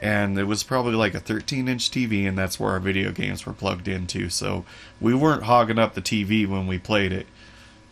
[0.00, 3.44] And it was probably like a 13 inch TV, and that's where our video games
[3.44, 4.30] were plugged into.
[4.30, 4.64] So
[5.00, 7.26] we weren't hogging up the TV when we played it.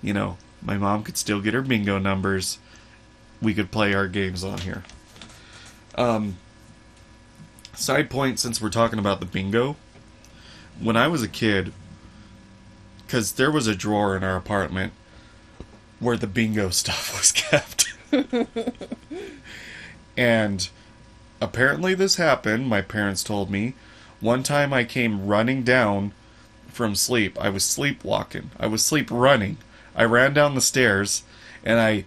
[0.01, 2.59] You know, my mom could still get her bingo numbers.
[3.41, 4.85] We could play our games on here.
[5.95, 6.39] Um,
[7.75, 9.77] side point since we're talking about the bingo.
[10.81, 11.73] When I was a kid,
[13.07, 14.93] because there was a drawer in our apartment
[16.01, 17.95] where the bingo stuff was kept.
[20.17, 20.69] and
[21.41, 23.75] apparently this happened, my parents told me.
[24.21, 26.13] One time I came running down
[26.69, 27.39] from sleep.
[27.41, 28.51] I was sleepwalking.
[28.59, 29.59] I was sleep running.
[29.99, 31.25] I ran down the stairs
[31.65, 32.05] and I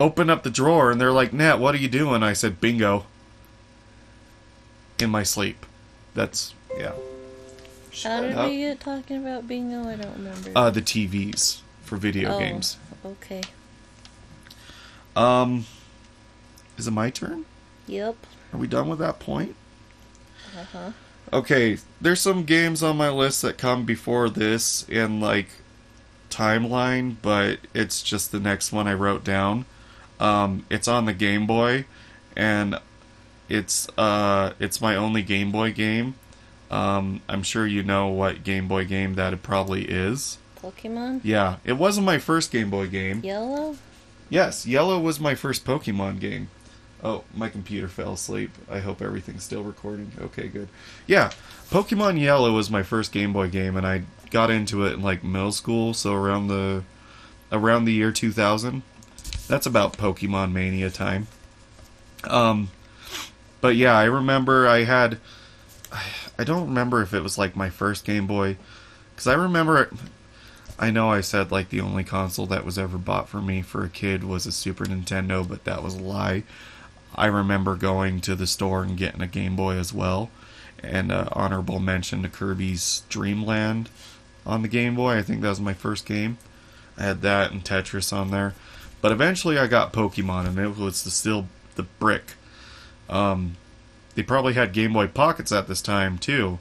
[0.00, 2.22] opened up the drawer and they're like, Nat, what are you doing?
[2.24, 3.04] I said, bingo.
[4.98, 5.64] In my sleep.
[6.14, 6.92] That's, yeah.
[8.02, 9.88] How did we get talking about bingo?
[9.88, 10.50] I don't remember.
[10.56, 12.38] Uh, the TVs for video Oh.
[12.38, 12.76] games.
[13.04, 13.42] okay.
[15.14, 15.66] Um,
[16.76, 17.44] is it my turn?
[17.86, 18.16] Yep.
[18.52, 19.54] Are we done with that point?
[20.56, 20.90] Uh huh.
[21.32, 25.48] Okay, there's some games on my list that come before this and like
[26.30, 29.64] timeline, but it's just the next one I wrote down.
[30.20, 31.84] Um, it's on the Game Boy,
[32.36, 32.78] and
[33.48, 36.14] it's uh, it's my only Game Boy game.
[36.70, 40.38] Um, I'm sure you know what Game Boy game that it probably is.
[40.62, 41.20] Pokemon?
[41.22, 43.20] Yeah, it wasn't my first Game Boy game.
[43.24, 43.76] Yellow?
[44.28, 46.50] Yes, Yellow was my first Pokemon game.
[47.02, 48.50] Oh, my computer fell asleep.
[48.68, 50.10] I hope everything's still recording.
[50.20, 50.68] Okay, good.
[51.06, 51.30] Yeah,
[51.70, 55.22] Pokemon Yellow was my first Game Boy game, and I got into it in like
[55.22, 56.82] middle school, so around the
[57.52, 58.82] around the year 2000.
[59.46, 61.28] That's about Pokemon Mania time.
[62.24, 62.70] Um,
[63.60, 65.18] but yeah, I remember I had.
[66.40, 68.56] I don't remember if it was like my first Game Boy,
[69.14, 69.90] because I remember.
[70.80, 73.84] I know I said like the only console that was ever bought for me for
[73.84, 76.44] a kid was a Super Nintendo, but that was a lie.
[77.14, 80.30] I remember going to the store and getting a Game Boy as well,
[80.82, 83.90] and uh, honorable mention to Kirby's Dream Land
[84.46, 85.16] on the Game Boy.
[85.16, 86.38] I think that was my first game.
[86.96, 88.54] I had that and Tetris on there,
[89.00, 92.34] but eventually I got Pokemon, and it was the, still the brick.
[93.08, 93.56] Um,
[94.14, 96.58] they probably had Game Boy Pockets at this time too,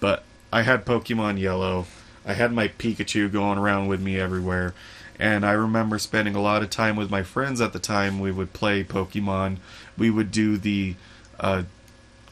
[0.00, 1.86] but I had Pokemon Yellow.
[2.26, 4.74] I had my Pikachu going around with me everywhere.
[5.18, 8.20] And I remember spending a lot of time with my friends at the time.
[8.20, 9.58] We would play Pokemon.
[9.96, 10.94] We would do the
[11.40, 11.64] uh,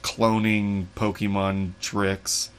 [0.03, 2.51] cloning Pokemon tricks,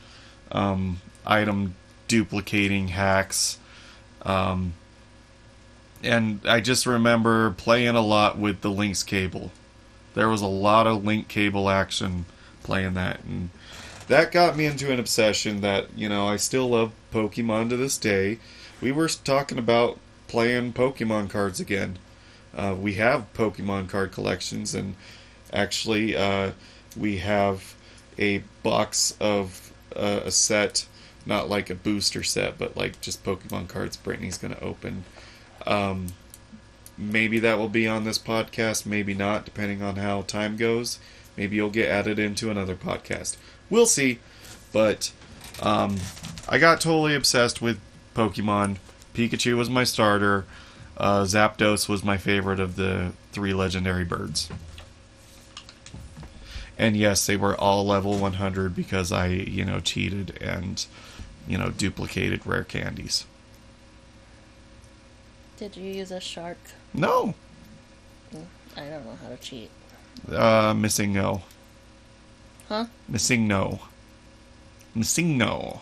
[0.51, 1.75] um, item
[2.07, 3.57] duplicating hacks.
[4.23, 4.73] Um,
[6.03, 9.51] and I just remember playing a lot with the link cable.
[10.13, 12.25] There was a lot of link cable action
[12.63, 13.23] playing that.
[13.23, 13.49] And
[14.07, 17.97] that got me into an obsession that, you know, I still love Pokemon to this
[17.97, 18.39] day.
[18.81, 21.97] We were talking about playing Pokemon cards again.
[22.55, 24.95] Uh, we have Pokemon card collections, and
[25.53, 26.51] actually, uh,
[26.95, 27.75] we have
[28.17, 30.87] a box of uh, a set,
[31.25, 33.95] not like a booster set, but like just Pokemon cards.
[33.97, 35.03] Brittany's going to open.
[35.65, 36.07] Um,
[36.97, 40.99] maybe that will be on this podcast, maybe not, depending on how time goes.
[41.35, 43.37] Maybe you'll get added into another podcast.
[43.69, 44.19] We'll see.
[44.73, 45.11] But
[45.61, 45.97] um,
[46.49, 47.79] I got totally obsessed with
[48.15, 48.77] Pokemon.
[49.17, 50.45] Pikachu was my starter.
[50.95, 54.47] Uh, Zapdos was my favorite of the three legendary birds.
[56.77, 60.85] And yes, they were all level 100 because I, you know, cheated and,
[61.47, 63.25] you know, duplicated rare candies.
[65.57, 66.59] Did you use a shark?
[66.93, 67.33] No.
[68.75, 69.71] I don't know how to cheat.
[70.29, 71.41] Uh, MissingNo.
[72.69, 72.85] Huh?
[73.11, 73.79] MissingNo.
[74.93, 75.81] Missing no.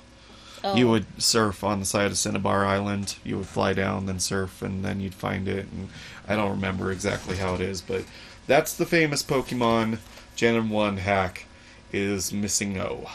[0.67, 3.17] Oh, You would surf on the side of Cinnabar Island.
[3.23, 5.67] You would fly down, then surf, and then you'd find it.
[5.71, 5.89] And
[6.27, 8.03] I don't remember exactly how it is, but
[8.47, 9.99] that's the famous Pokemon
[10.35, 11.45] Gen 1 hack
[11.93, 13.07] is MissingNo.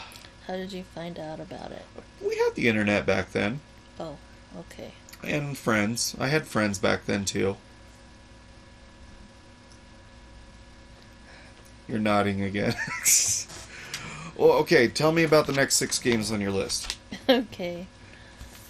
[0.47, 1.85] How did you find out about it?
[2.25, 3.59] We had the internet back then,
[3.99, 4.15] Oh,
[4.57, 4.93] okay.
[5.23, 6.15] and friends.
[6.19, 7.57] I had friends back then too.
[11.87, 12.73] You're nodding again.
[14.37, 16.97] well, okay, tell me about the next six games on your list.
[17.29, 17.87] Okay.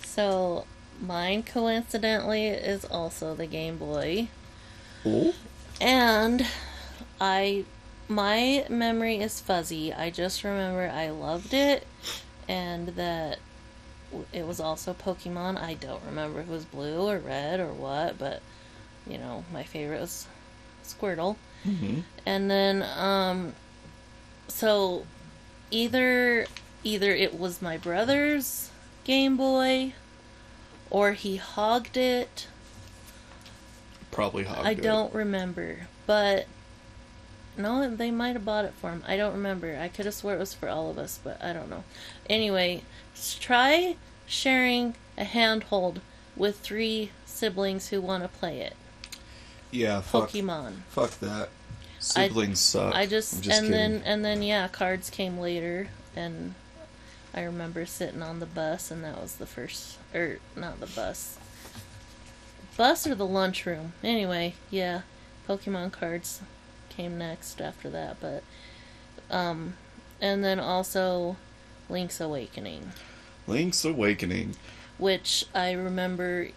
[0.03, 0.65] So,
[1.01, 4.29] mine coincidentally is also the Game Boy.
[5.05, 5.33] Oh?
[5.79, 6.45] And
[7.19, 7.65] I
[8.07, 9.93] my memory is fuzzy.
[9.93, 11.87] I just remember I loved it
[12.47, 13.39] and that
[14.33, 15.57] it was also Pokemon.
[15.57, 18.41] I don't remember if it was blue or red or what, but
[19.07, 20.27] you know, my favorite was
[20.83, 21.37] Squirtle.
[21.65, 22.01] Mm-hmm.
[22.25, 23.53] And then um
[24.47, 25.05] so
[25.71, 26.45] either
[26.83, 28.69] either it was my brother's
[29.03, 29.93] Game Boy
[30.89, 32.47] or he hogged it.
[34.11, 34.65] Probably Hog.
[34.65, 36.45] I don't remember, but
[37.57, 39.03] no, they might have bought it for him.
[39.07, 39.77] I don't remember.
[39.79, 41.83] I could have swore it was for all of us, but I don't know.
[42.29, 42.83] Anyway,
[43.39, 43.95] try
[44.27, 46.01] sharing a handhold
[46.35, 48.75] with three siblings who want to play it.
[49.71, 50.81] Yeah, fuck, Pokemon.
[50.89, 51.49] fuck that.
[51.99, 52.93] Siblings suck.
[52.93, 53.71] I just, I'm and kidding.
[53.71, 56.55] then and then yeah, cards came later, and
[57.33, 61.37] I remember sitting on the bus, and that was the first, or not the bus,
[62.77, 63.93] bus or the lunchroom.
[64.03, 65.01] Anyway, yeah,
[65.47, 66.41] Pokemon cards
[66.89, 68.43] came next after that, but
[69.29, 69.75] um,
[70.19, 71.37] and then also
[71.89, 72.91] Link's Awakening,
[73.47, 74.55] Link's Awakening.
[74.97, 76.49] which I remember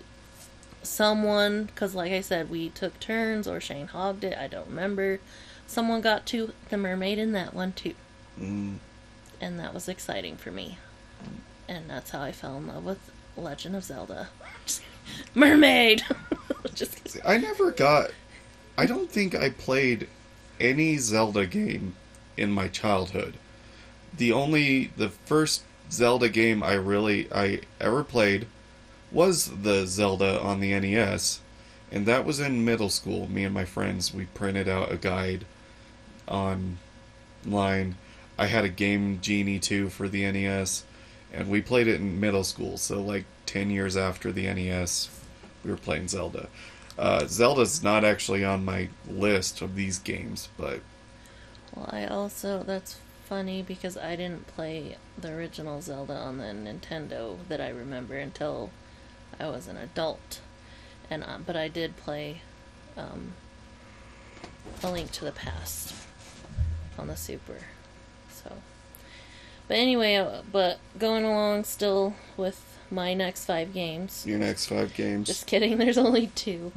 [0.83, 5.19] someone because like i said we took turns or shane hogged it i don't remember.
[5.67, 7.95] Someone got to the mermaid in that one too.
[8.39, 8.77] Mm,
[9.41, 10.79] and that was exciting for me
[11.69, 14.29] and that's how i fell in love with legend of zelda
[15.35, 16.03] mermaid
[16.75, 17.23] just kidding.
[17.25, 18.11] I never got.
[18.77, 20.09] I don't think I played
[20.61, 21.95] any Zelda game
[22.37, 23.35] in my childhood.
[24.17, 28.47] The only the first Zelda game I really I ever played
[29.13, 31.41] was the Zelda on the NES,
[31.93, 33.31] and that was in middle school.
[33.31, 35.45] Me and my friends we printed out a guide
[36.27, 37.97] online
[38.37, 40.85] I had a Game Genie too for the NES,
[41.33, 42.77] and we played it in middle school.
[42.77, 45.09] So like ten years after the NES,
[45.65, 46.49] we were playing Zelda.
[46.99, 50.81] Uh, Zelda's not actually on my list of these games, but
[51.75, 57.37] Well, I also that's funny because I didn't play the original Zelda on the Nintendo
[57.49, 58.71] that I remember until
[59.41, 60.41] I was an adult,
[61.11, 62.43] and um, but I did play
[62.97, 63.33] um,
[64.83, 65.95] A Link to the Past
[66.99, 67.59] on the Super.
[68.45, 68.53] So,
[69.69, 74.25] but anyway, uh, but going along still with my next five games.
[74.27, 75.79] your next five games, Just kidding.
[75.79, 76.73] There's only two,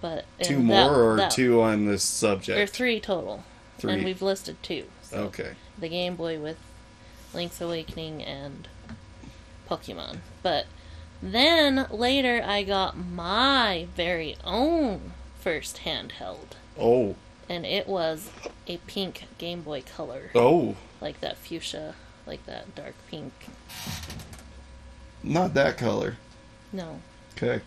[0.00, 2.58] but two more that- or that- two on this subject.
[2.58, 3.44] Or three total.
[3.78, 3.92] Three.
[3.94, 4.84] And we've listed two.
[5.02, 5.52] So Okay.
[5.78, 6.58] The Game Boy with
[7.32, 8.66] Link's Awakening and
[9.70, 10.18] Pokemon.
[10.42, 10.66] But
[11.22, 16.56] then later I got my very own first handheld.
[16.78, 17.14] Oh.
[17.48, 18.30] And it was
[18.66, 20.30] a pink Game Boy Color.
[20.34, 20.76] Oh.
[21.00, 21.94] Like that fuchsia,
[22.26, 23.32] like that dark pink.
[25.22, 26.16] Not that color.
[26.72, 27.00] No,
[27.36, 27.62] Okay.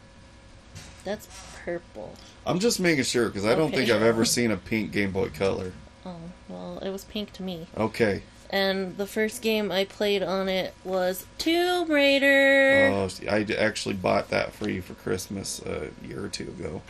[1.04, 1.28] that's
[1.66, 2.14] purple.
[2.46, 5.30] I'm just making sure because I don't think I've ever seen a pink Game Boy
[5.30, 5.74] Color.
[6.04, 6.16] Oh,
[6.50, 7.68] well, it was pink to me.
[7.78, 8.24] Okay.
[8.50, 12.90] And the first game I played on it was Tomb Raider.
[12.92, 16.82] Oh, I actually bought that for you for Christmas a year or two ago.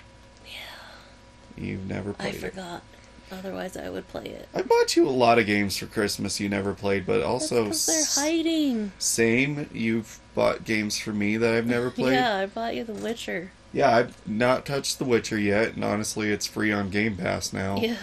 [1.62, 2.43] You've never played it.
[2.43, 2.84] I forgot.
[3.32, 4.49] Otherwise, I would play it.
[4.53, 7.86] I bought you a lot of games for Christmas you never played, but also That's
[7.86, 8.91] they're hiding.
[8.99, 9.70] same.
[9.74, 12.14] You've bought games for me that I've never played.
[12.14, 13.51] Yeah, I bought you The Witcher.
[13.72, 17.78] Yeah, I've not touched The Witcher yet, and honestly, it's free on Game Pass now.
[17.78, 17.95] Yeah.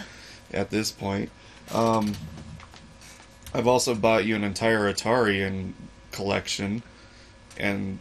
[0.51, 1.29] At this point,
[1.71, 2.15] um,
[3.53, 5.75] I've also bought you an entire Atari and
[6.11, 6.81] collection,
[7.55, 7.99] and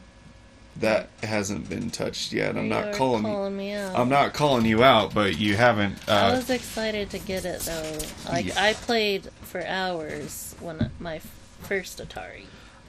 [0.80, 2.56] that hasn't been touched yet.
[2.56, 3.22] I'm You not calling.
[3.22, 3.98] calling me out.
[3.98, 5.98] I'm not calling you out, but you haven't.
[6.08, 7.98] I Uh, was excited to get it though.
[8.28, 8.62] Like Yeah.
[8.62, 11.20] I played for hours when my
[11.62, 12.44] first Atari.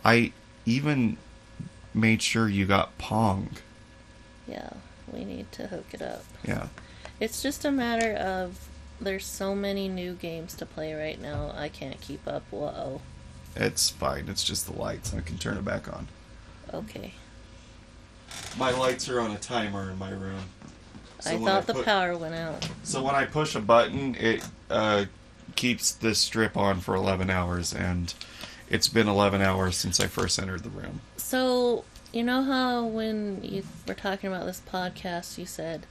[0.06, 0.32] I
[0.66, 1.18] even
[1.94, 3.58] made sure you got Pong.
[4.48, 4.70] Yeah,
[5.12, 6.24] we need to hook it up.
[6.44, 6.68] Yeah.
[7.20, 8.68] It's just a matter of
[9.02, 11.52] there's so many new games to play right now.
[11.56, 12.44] I can't keep up.
[12.52, 13.02] Whoa.
[13.56, 14.28] It's fine.
[14.30, 15.14] It's just the lights.
[15.14, 16.08] I can turn it back on.
[16.74, 17.14] Okay.
[18.58, 20.42] My lights are on a timer in my room.
[21.20, 22.68] So I thought the put- power went out.
[22.84, 25.06] So when I push a button, it uh,
[25.56, 28.14] keeps this strip on for 11 hours, and
[28.70, 31.02] it's been 11 hours since I first entered the room.
[31.18, 35.86] So, you know how when you were talking about this podcast, you said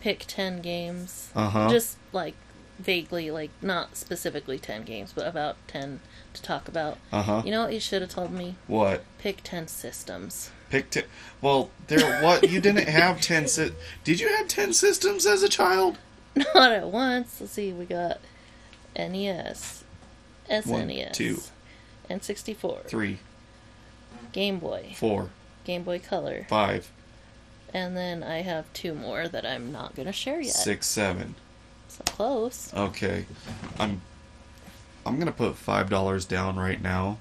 [0.00, 1.30] pick 10 games?
[1.34, 1.68] Uh huh.
[1.70, 2.34] Just like
[2.78, 6.00] vaguely, like not specifically 10 games, but about 10
[6.34, 6.98] to talk about.
[7.12, 7.42] Uh huh.
[7.44, 8.56] You know what you should have told me?
[8.66, 9.04] What?
[9.18, 10.50] Pick 10 systems.
[10.70, 11.04] Pick ten.
[11.40, 12.22] Well, there.
[12.22, 12.50] What?
[12.50, 13.46] You didn't have 10.
[13.46, 13.72] Si-
[14.04, 15.98] Did you have 10 systems as a child?
[16.34, 17.40] Not at once.
[17.40, 18.18] Let's see, we got
[18.96, 19.84] NES,
[20.50, 21.40] SNES, One, two.
[22.10, 23.18] N64, Three,
[24.32, 25.30] Game Boy, four,
[25.64, 26.90] Game Boy Color, five,
[27.74, 30.54] and then I have two more that I'm not gonna share yet.
[30.54, 31.34] six, seven.
[31.88, 32.72] So close.
[32.74, 33.24] Okay.
[33.78, 34.00] I'm.
[35.04, 37.18] I'm gonna put five dollars down right now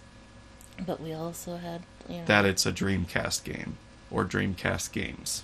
[0.86, 3.78] But we also had, know, that it's a Dreamcast game
[4.12, 5.44] or Dreamcast games.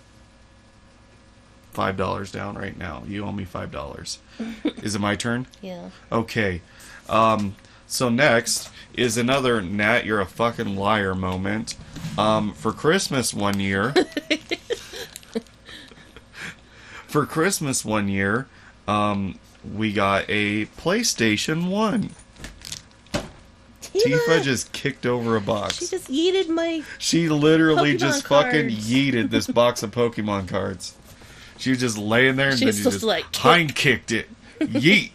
[1.71, 3.03] Five dollars down right now.
[3.07, 4.19] You owe me five dollars.
[4.63, 5.47] Is it my turn?
[5.61, 5.89] yeah.
[6.11, 6.61] Okay.
[7.09, 7.55] Um,
[7.87, 11.75] so next is another Nat, you're a fucking liar moment.
[12.17, 13.93] Um, for Christmas one year.
[17.07, 18.47] for Christmas one year,
[18.87, 19.37] um,
[19.75, 22.11] we got a PlayStation 1.
[23.93, 25.77] Tifa just kicked over a box.
[25.77, 26.83] She just yeeted my.
[26.97, 28.91] She literally Pokemon just fucking cards.
[28.91, 30.95] yeeted this box of Pokemon cards.
[31.57, 34.27] She was just laying there and She then she just like, hind kicked it.
[34.59, 35.11] Yeet.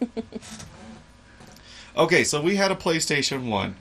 [1.96, 3.74] okay, so we had a PlayStation 1.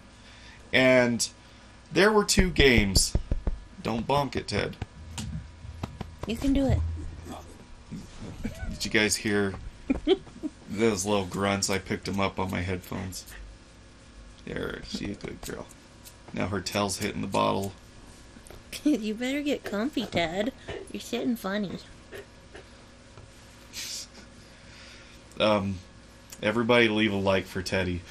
[0.74, 1.28] And
[1.92, 3.16] there were two games.
[3.84, 4.76] Don't bonk it, Ted.
[6.26, 6.80] You can do it.
[8.70, 9.56] Did you guys hear
[10.70, 11.70] those little grunts?
[11.70, 13.26] I picked them up on my headphones.
[14.50, 15.68] There, she a good girl.
[16.34, 17.74] Now her tail's hitting the bottle.
[18.84, 20.54] you better get comfy, Ted.
[20.92, 21.78] You're sitting funny.
[25.40, 25.76] Um,
[26.42, 28.02] everybody leave a like for Teddy.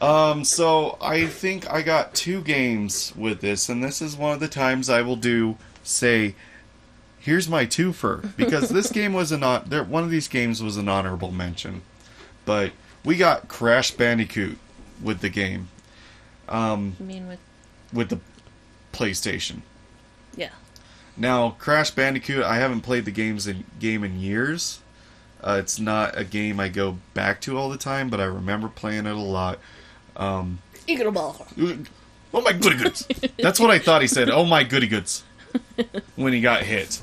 [0.00, 4.40] Um, so I think I got two games with this, and this is one of
[4.40, 6.36] the times I will do say,
[7.18, 9.82] "Here's my twofer," because this game was an there.
[9.82, 11.82] One of these games was an honorable mention,
[12.44, 12.70] but
[13.04, 14.58] we got Crash Bandicoot
[15.02, 15.68] with the game,
[16.48, 17.40] um, I mean, with
[17.92, 18.20] with the
[18.92, 19.62] PlayStation.
[20.36, 20.50] yeah,
[21.16, 24.80] Now, Crash Bandicoot, I haven't played the games in game in years.
[25.42, 28.68] Uh, it's not a game I go back to all the time, but I remember
[28.68, 29.58] playing it a lot.
[30.16, 31.46] Um, Ball.
[32.34, 33.06] oh my goody goods!
[33.38, 34.30] That's what I thought he said.
[34.30, 35.24] Oh my goody goods!
[36.16, 37.02] When he got hit.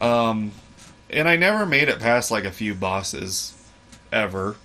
[0.00, 0.52] Um,
[1.10, 3.54] and I never made it past like a few bosses,
[4.12, 4.56] ever.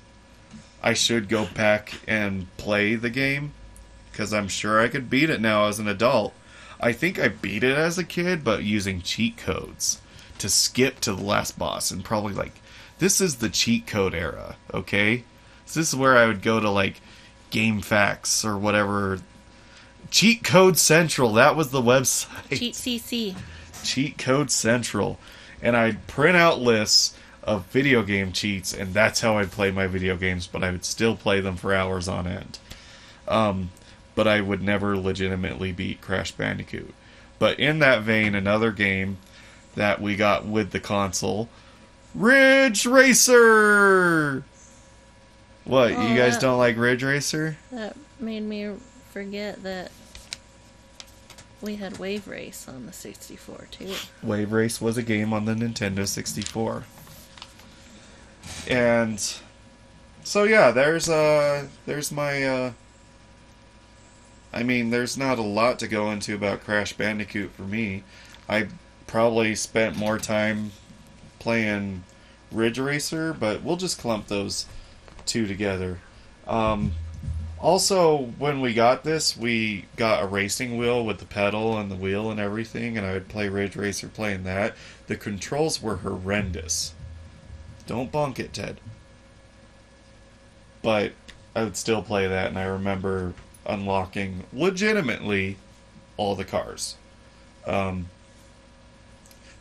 [0.84, 3.54] I should go back and play the game
[4.12, 6.34] because I'm sure I could beat it now as an adult.
[6.80, 10.02] I think I beat it as a kid, but using cheat codes
[10.40, 12.62] to skip to the last boss and probably like
[13.00, 15.24] this is the cheat code era, okay?
[15.66, 17.02] So this is where I would go to like
[17.52, 19.20] GameFAQs or whatever.
[20.12, 22.58] Cheat Code Central, that was the website.
[22.58, 23.36] Cheat CC.
[23.84, 25.18] Cheat Code Central.
[25.62, 29.86] And I'd print out lists of video game cheats, and that's how I'd play my
[29.88, 32.58] video games, but I would still play them for hours on end.
[33.28, 33.72] Um,
[34.16, 36.94] but I would never legitimately beat Crash Bandicoot.
[37.40, 39.18] But in that vein, another game
[39.76, 41.50] that we got with the console
[42.16, 44.44] Ridge Racer!
[45.66, 47.58] What, Oh, you guys that- don't like Ridge Racer?
[47.72, 48.74] That made me
[49.12, 49.92] forget that
[51.62, 53.94] we had Wave Race on the 64 too.
[54.22, 56.84] Wave Race was a game on the Nintendo 64.
[58.68, 59.22] And
[60.24, 62.72] so yeah, there's uh there's my uh
[64.54, 68.04] I mean, there's not a lot to go into about Crash Bandicoot for me.
[68.48, 68.68] I
[69.08, 70.72] probably spent more time
[71.40, 72.04] playing
[72.52, 74.68] Ridge Racer, but we'll just clump those
[75.26, 76.00] two together.
[76.46, 76.94] Um,
[77.60, 81.96] also, when we got this, we got a racing wheel with the pedal and the
[81.96, 84.76] wheel and everything, and I would play Ridge Racer playing that.
[85.08, 86.94] The controls were horrendous.
[87.88, 88.80] Don't bonk it, Ted.
[90.82, 91.14] But
[91.56, 93.34] I would still play that, and I remember
[93.66, 95.58] unlocking legitimately
[96.18, 96.96] all the cars.
[97.66, 98.08] Um,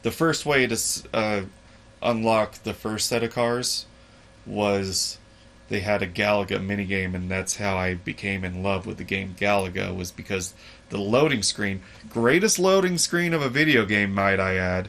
[0.03, 0.79] the first way to
[1.15, 1.43] uh,
[2.03, 3.87] unlock the first set of cars
[4.45, 5.19] was
[5.69, 9.37] they had a Galaga minigame, and that's how I became in love with the game
[9.39, 9.95] Galaga.
[9.95, 10.55] Was because
[10.91, 14.89] the loading screen, greatest loading screen of a video game, might I add,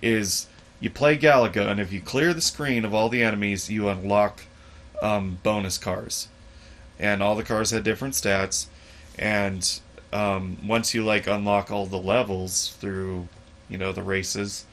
[0.00, 0.46] is
[0.82, 4.42] you play Galaga, and if you clear the screen of all the enemies, you unlock
[5.00, 6.26] um, bonus cars,
[6.98, 8.66] and all the cars had different stats,
[9.16, 9.78] and
[10.12, 13.28] um, once you like unlock all the levels through,
[13.68, 14.66] you know, the races,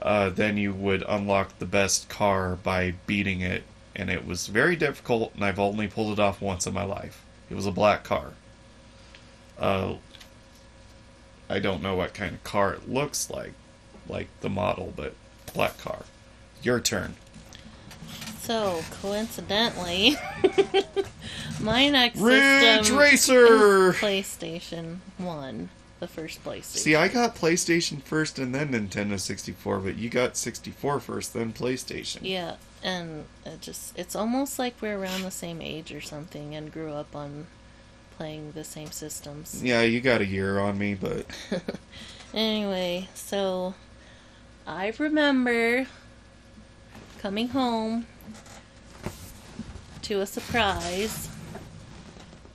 [0.00, 3.62] uh, then you would unlock the best car by beating it,
[3.94, 7.22] and it was very difficult, and I've only pulled it off once in my life.
[7.50, 8.32] It was a black car.
[9.58, 9.96] Uh,
[11.50, 13.52] I don't know what kind of car it looks like,
[14.08, 15.14] like the model, but
[15.52, 16.04] black car.
[16.62, 17.16] Your turn.
[18.40, 20.16] So, coincidentally,
[21.60, 23.90] my next Ridge system Racer!
[23.90, 25.68] is PlayStation 1,
[26.00, 26.78] the first PlayStation.
[26.78, 31.52] See, I got PlayStation first and then Nintendo 64, but you got 64 first, then
[31.52, 32.20] PlayStation.
[32.22, 36.72] Yeah, and it just it's almost like we're around the same age or something and
[36.72, 37.46] grew up on
[38.16, 39.62] playing the same systems.
[39.62, 41.26] Yeah, you got a year on me, but
[42.32, 43.74] Anyway, so
[44.70, 45.88] I remember
[47.18, 48.06] coming home
[50.02, 51.28] to a surprise.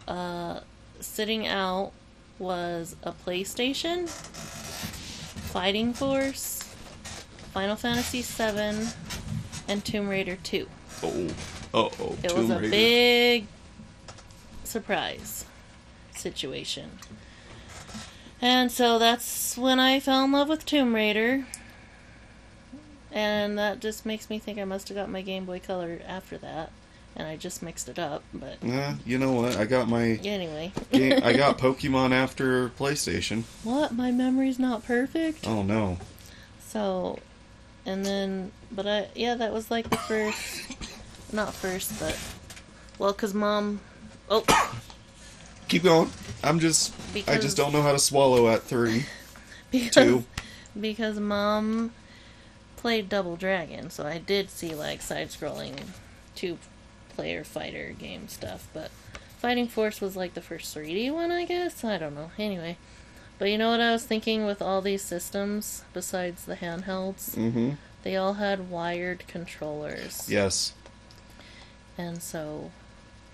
[0.07, 0.61] Uh,
[1.01, 1.91] sitting out
[2.39, 6.63] was a PlayStation, Fighting Force,
[7.51, 8.87] Final Fantasy VII,
[9.67, 10.69] and Tomb Raider 2.
[11.03, 11.27] oh,
[11.73, 13.47] oh, oh, It was a big
[14.63, 15.43] surprise
[16.15, 16.91] situation.
[18.41, 21.45] And so that's when I fell in love with Tomb Raider.
[23.15, 26.37] And that just makes me think I must have got my Game Boy Color after
[26.39, 26.69] that.
[27.15, 28.57] And I just mixed it up, but
[29.05, 29.55] you know what?
[29.55, 30.73] I got my anyway.
[30.91, 31.21] game.
[31.23, 33.43] I got Pokemon after PlayStation.
[33.63, 33.93] what?
[33.93, 35.47] My memory's not perfect?
[35.47, 35.97] Oh no.
[36.67, 37.19] So,
[37.85, 40.75] and then, but I, yeah, that was like the first,
[41.31, 42.19] not first, but,
[42.99, 43.79] well, because mom,
[44.29, 44.43] oh,
[45.69, 46.09] Keep going.
[46.43, 46.93] I'm just.
[47.27, 49.05] I just don't know how to swallow at three.
[49.71, 50.25] because, Two.
[50.79, 51.91] because mom
[52.85, 55.75] played Double Dragon, so I did see like side scrolling
[56.35, 56.59] two
[57.15, 58.91] player fighter game stuff, but
[59.39, 61.83] Fighting Force was like the first 3D one, I guess.
[61.83, 62.29] I don't know.
[62.37, 62.77] Anyway,
[63.39, 67.35] but you know what I was thinking with all these systems besides the handhelds?
[67.35, 67.71] Mm-hmm.
[68.03, 70.29] They all had wired controllers.
[70.29, 70.75] Yes.
[71.97, 72.69] And so,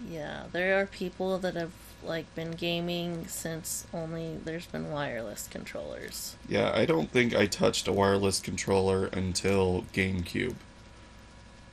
[0.10, 1.74] yeah, there are people that have
[2.04, 6.36] like been gaming since only there's been wireless controllers.
[6.48, 10.56] Yeah, I don't think I touched a wireless controller until GameCube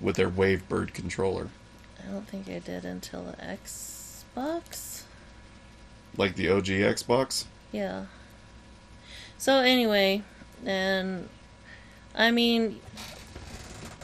[0.00, 1.48] with their Wavebird controller.
[2.02, 3.32] I don't think I did until the
[4.36, 5.02] Xbox.
[6.16, 7.44] Like the OG Xbox.
[7.72, 8.06] Yeah.
[9.38, 10.22] So anyway,
[10.64, 11.28] and
[12.14, 12.80] I mean,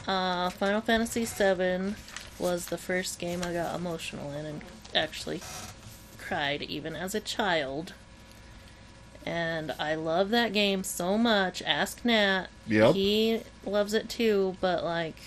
[0.07, 1.95] Uh, Final Fantasy VII
[2.37, 4.61] was the first game I got emotional in and
[4.93, 5.41] actually
[6.25, 7.93] cried even as a child.
[9.25, 11.61] And I love that game so much.
[11.63, 12.47] Ask Nat.
[12.67, 12.93] Yep.
[12.93, 15.17] He loves it too, but like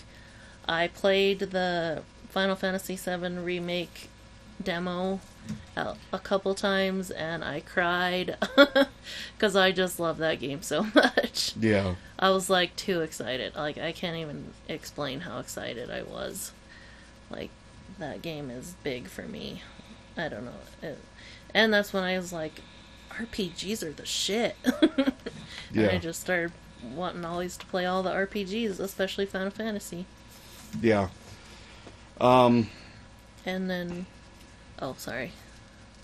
[0.68, 4.08] I played the Final Fantasy VII remake
[4.62, 5.20] demo
[5.76, 8.36] a, a couple times and I cried
[9.36, 11.54] because I just love that game so much.
[11.58, 11.94] Yeah.
[12.18, 13.54] I was like too excited.
[13.56, 16.52] Like I can't even explain how excited I was.
[17.30, 17.50] Like
[17.98, 19.62] that game is big for me.
[20.18, 20.52] I don't know.
[20.82, 20.98] It,
[21.54, 22.60] and that's when I was like,
[23.12, 24.56] RPGs are the shit.
[24.82, 25.12] and
[25.72, 25.90] Yeah.
[25.92, 26.52] I just started
[26.94, 30.04] wanting always to play all the RPGs, especially Final Fantasy.
[30.82, 31.08] Yeah.
[32.20, 32.68] Um,
[33.46, 34.06] And then,
[34.80, 35.32] oh sorry.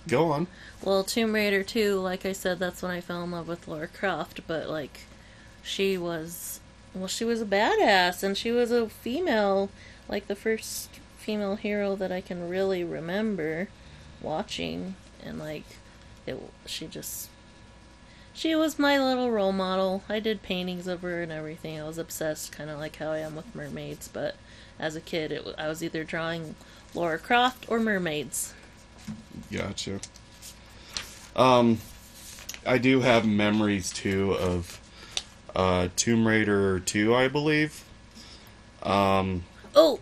[0.08, 0.46] go on.
[0.82, 3.88] Well, Tomb Raider 2, like I said, that's when I fell in love with Laura
[3.88, 5.00] Croft, but like
[5.62, 6.60] she was
[6.94, 9.70] well, she was a badass and she was a female,
[10.08, 10.88] like the first
[11.18, 13.68] female hero that I can really remember
[14.24, 15.64] watching and like
[16.26, 17.28] it she just
[18.32, 20.02] she was my little role model.
[20.08, 21.80] I did paintings of her and everything.
[21.80, 24.08] I was obsessed, kind of like how I am with mermaids.
[24.12, 24.34] But
[24.78, 26.56] as a kid, it I was either drawing
[26.94, 28.52] Laura Croft or mermaids.
[29.52, 30.00] Gotcha.
[31.36, 31.78] Um,
[32.66, 34.80] I do have memories too of
[35.54, 37.84] uh, Tomb Raider 2, I believe.
[38.82, 39.44] Um,
[39.76, 40.00] Oh,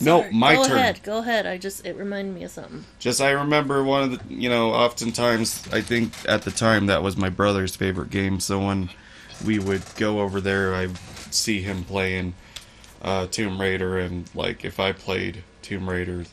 [0.00, 0.78] No, my go turn.
[0.78, 1.02] ahead.
[1.02, 1.46] Go ahead.
[1.46, 2.84] I just it reminded me of something.
[2.98, 7.02] just I remember one of the, you know, oftentimes I think at the time that
[7.02, 8.38] was my brother's favorite game.
[8.40, 8.90] So when
[9.44, 10.88] we would go over there, I
[11.30, 12.34] see him playing
[13.02, 16.24] uh, Tomb Raider, and like if I played Tomb Raider,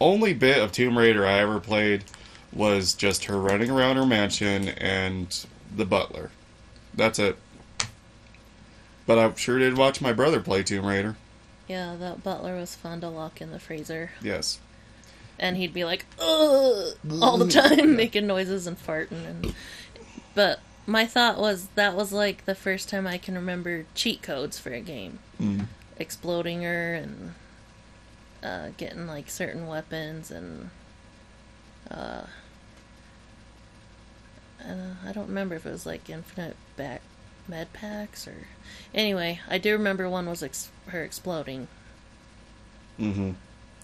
[0.00, 2.04] only bit of Tomb Raider I ever played
[2.52, 5.44] was just her running around her mansion and
[5.74, 6.30] the butler.
[6.94, 7.36] That's it.
[9.06, 11.16] But I sure did watch my brother play Tomb Raider.
[11.66, 14.58] Yeah, that butler was fun to lock in the freezer, Yes.
[15.38, 19.24] and he'd be like, "Ugh," all the time, making noises and farting.
[19.26, 19.54] And
[20.34, 24.58] but my thought was that was like the first time I can remember cheat codes
[24.58, 25.66] for a game, Mm.
[25.98, 27.34] exploding her and
[28.42, 30.70] uh, getting like certain weapons and.
[31.90, 32.24] Uh,
[34.66, 37.02] uh, I don't remember if it was like infinite back
[37.48, 38.46] med packs or
[38.94, 41.68] anyway i do remember one was ex- her exploding
[42.98, 43.32] Mm-hmm.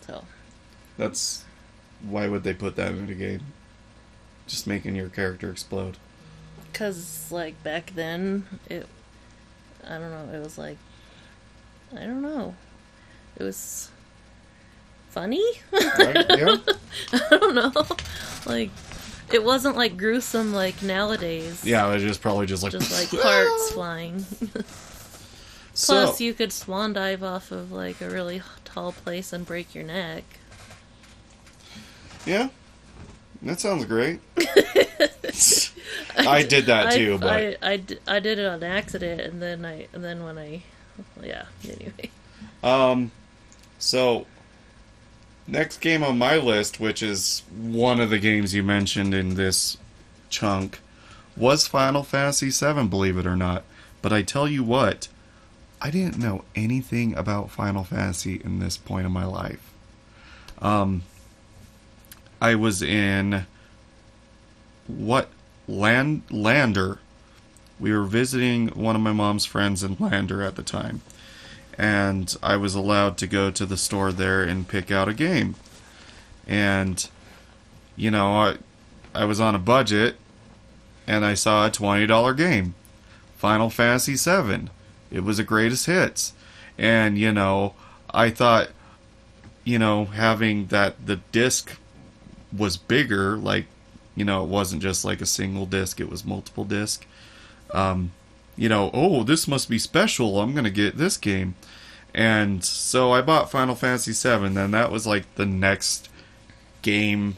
[0.06, 0.24] so
[0.96, 1.44] That's
[2.02, 3.42] why would they put that in a game?
[4.46, 5.96] Just making your character explode.
[6.72, 8.86] because like back then it
[9.86, 10.78] i don't know it was like
[11.96, 12.54] i don't know
[13.36, 13.90] it was
[15.10, 15.42] funny
[15.72, 16.26] Right?
[16.38, 16.56] yeah.
[17.12, 17.72] i don't know
[18.46, 18.70] like
[19.32, 23.20] it wasn't like gruesome like nowadays Yeah, it was just probably just like just like
[23.22, 24.20] parts flying
[25.74, 29.74] so, plus you could swan dive off of like a really tall place and break
[29.74, 30.24] your neck
[32.26, 32.48] Yeah.
[33.42, 34.20] That sounds great.
[36.18, 39.64] I did that too, I, but I, I, I did it on accident, and then
[39.64, 40.62] I and then when I,
[41.22, 41.44] yeah.
[41.64, 42.10] Anyway,
[42.62, 43.10] um
[43.78, 44.26] so
[45.50, 49.76] next game on my list, which is one of the games you mentioned in this
[50.28, 50.78] chunk,
[51.36, 53.64] was Final Fantasy VII, believe it or not.
[54.02, 55.08] But I tell you what,
[55.80, 59.72] I didn't know anything about Final Fantasy in this point of my life.
[60.60, 61.02] Um,
[62.40, 63.46] I was in
[64.86, 65.30] what
[65.66, 66.98] land Lander.
[67.78, 71.00] We were visiting one of my mom's friends in Lander at the time,
[71.80, 75.54] and I was allowed to go to the store there and pick out a game.
[76.46, 77.08] And
[77.96, 78.56] you know, I
[79.14, 80.16] I was on a budget,
[81.06, 82.74] and I saw a twenty dollar game,
[83.38, 84.68] Final Fantasy VII.
[85.10, 86.34] It was a greatest hits,
[86.76, 87.74] and you know,
[88.10, 88.68] I thought,
[89.64, 91.78] you know, having that the disc
[92.54, 93.64] was bigger, like,
[94.14, 97.06] you know, it wasn't just like a single disc; it was multiple disc.
[97.72, 98.12] Um,
[98.54, 100.40] you know, oh, this must be special.
[100.40, 101.54] I'm gonna get this game,
[102.14, 104.48] and so I bought Final Fantasy VII.
[104.48, 106.08] Then that was like the next
[106.82, 107.36] game,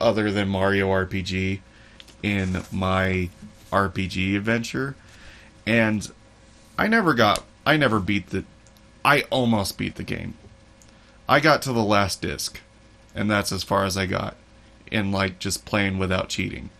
[0.00, 1.60] other than Mario RPG,
[2.22, 3.28] in my
[3.70, 4.96] RPG adventure,
[5.66, 6.10] and
[6.78, 8.44] I never got, I never beat the,
[9.04, 10.34] I almost beat the game.
[11.28, 12.60] I got to the last disc,
[13.14, 14.36] and that's as far as I got,
[14.90, 16.70] in like just playing without cheating.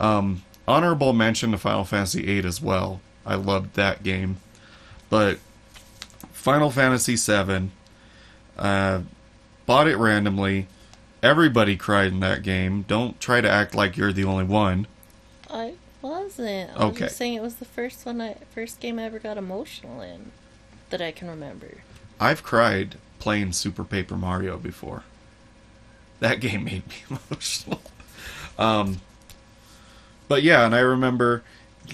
[0.00, 3.00] Um, honorable mention to Final Fantasy VIII as well.
[3.26, 4.36] I loved that game,
[5.10, 5.38] but
[6.44, 7.70] Final Fantasy VII,
[8.58, 9.00] uh,
[9.64, 10.66] bought it randomly.
[11.22, 12.82] Everybody cried in that game.
[12.86, 14.86] Don't try to act like you're the only one.
[15.50, 15.72] I
[16.02, 16.68] wasn't.
[16.72, 17.06] I was Okay.
[17.06, 18.20] just saying it was the first one.
[18.20, 20.32] I first game I ever got emotional in.
[20.90, 21.78] that I can remember.
[22.20, 25.02] I've cried playing Super Paper Mario before.
[26.20, 27.80] That game made me emotional.
[28.58, 29.00] Um,
[30.28, 31.42] but yeah, and I remember,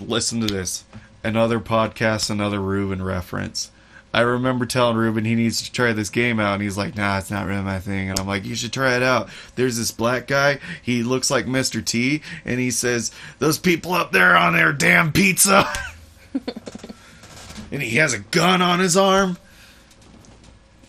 [0.01, 0.83] listen to this,
[1.23, 3.71] another podcast, another Ruben reference.
[4.13, 7.19] I remember telling Ruben he needs to try this game out, and he's like, "Nah,
[7.19, 9.93] it's not really my thing." And I'm like, "You should try it out." There's this
[9.93, 10.59] black guy.
[10.83, 11.85] He looks like Mr.
[11.85, 15.73] T, and he says, "Those people up there on their damn pizza,"
[17.71, 19.39] and he has a gun on his arm.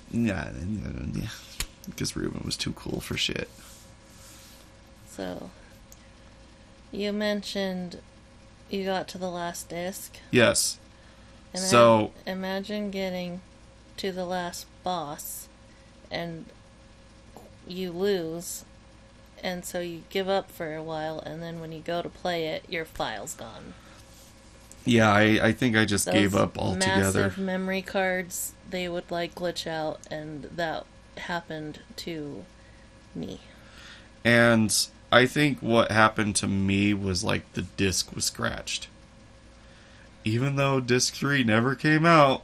[0.09, 0.49] Yeah,
[1.13, 1.28] yeah,
[1.86, 3.49] because Ruben was too cool for shit.
[5.09, 5.51] So,
[6.91, 7.99] you mentioned
[8.72, 10.17] you got to the last disc.
[10.32, 10.80] Yes.
[11.54, 13.41] And So- imagine getting
[13.97, 15.47] to the last boss
[16.10, 16.45] and
[17.68, 18.66] you lose
[19.43, 22.47] and so you give up for a while and then when you go to play
[22.47, 23.74] it your file's gone.
[24.86, 27.04] Yeah, I, I think I just gave up altogether.
[27.04, 30.86] Massive memory cards, they would like glitch out and that
[31.18, 32.45] happened to
[33.14, 33.41] me.
[34.26, 34.76] And
[35.12, 38.88] I think what happened to me was like the disc was scratched.
[40.24, 42.43] Even though disc 3 never came out,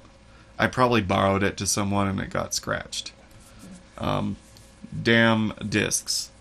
[0.58, 3.12] I probably borrowed it to someone and it got scratched.
[3.98, 4.38] Um,
[5.04, 6.32] damn discs.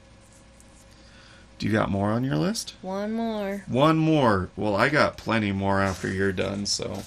[1.59, 2.75] Do you got more on your list?
[2.83, 4.51] One more One more.
[4.57, 7.03] Well, I got plenty more after you're done, so.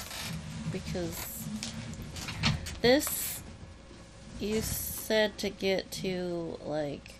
[0.71, 1.25] because
[2.81, 3.41] this
[4.39, 7.15] you said to get to like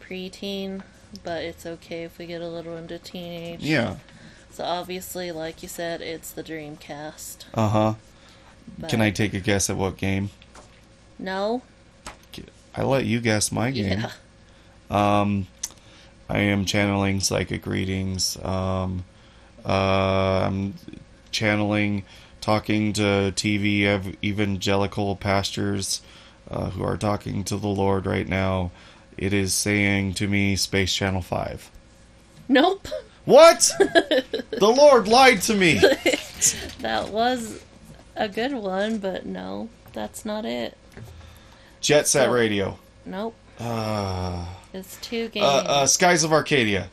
[0.00, 0.82] preteen,
[1.22, 3.60] but it's okay if we get a little into teenage.
[3.62, 3.96] Yeah.
[4.58, 7.44] So obviously, like you said, it's the Dreamcast.
[7.54, 7.94] Uh huh.
[8.88, 10.30] Can I take a guess at what game?
[11.16, 11.62] No.
[12.74, 14.00] I let you guess my game.
[14.90, 15.20] Yeah.
[15.20, 15.46] Um,
[16.28, 18.36] I am channeling psychic readings.
[18.44, 19.04] Um,
[19.64, 20.74] uh, I'm
[21.30, 22.02] channeling,
[22.40, 26.02] talking to TV ev- evangelical pastors
[26.50, 28.72] uh, who are talking to the Lord right now.
[29.16, 31.70] It is saying to me, Space Channel 5.
[32.48, 32.88] Nope.
[33.28, 33.70] What?
[33.78, 35.80] the Lord lied to me.
[36.80, 37.60] That was
[38.14, 40.76] a good one, but no, that's not it.
[41.80, 42.78] Jet Set Radio.
[43.04, 43.34] Nope.
[43.58, 45.44] Uh, It's two games.
[45.44, 46.90] uh, uh, Skies of Arcadia.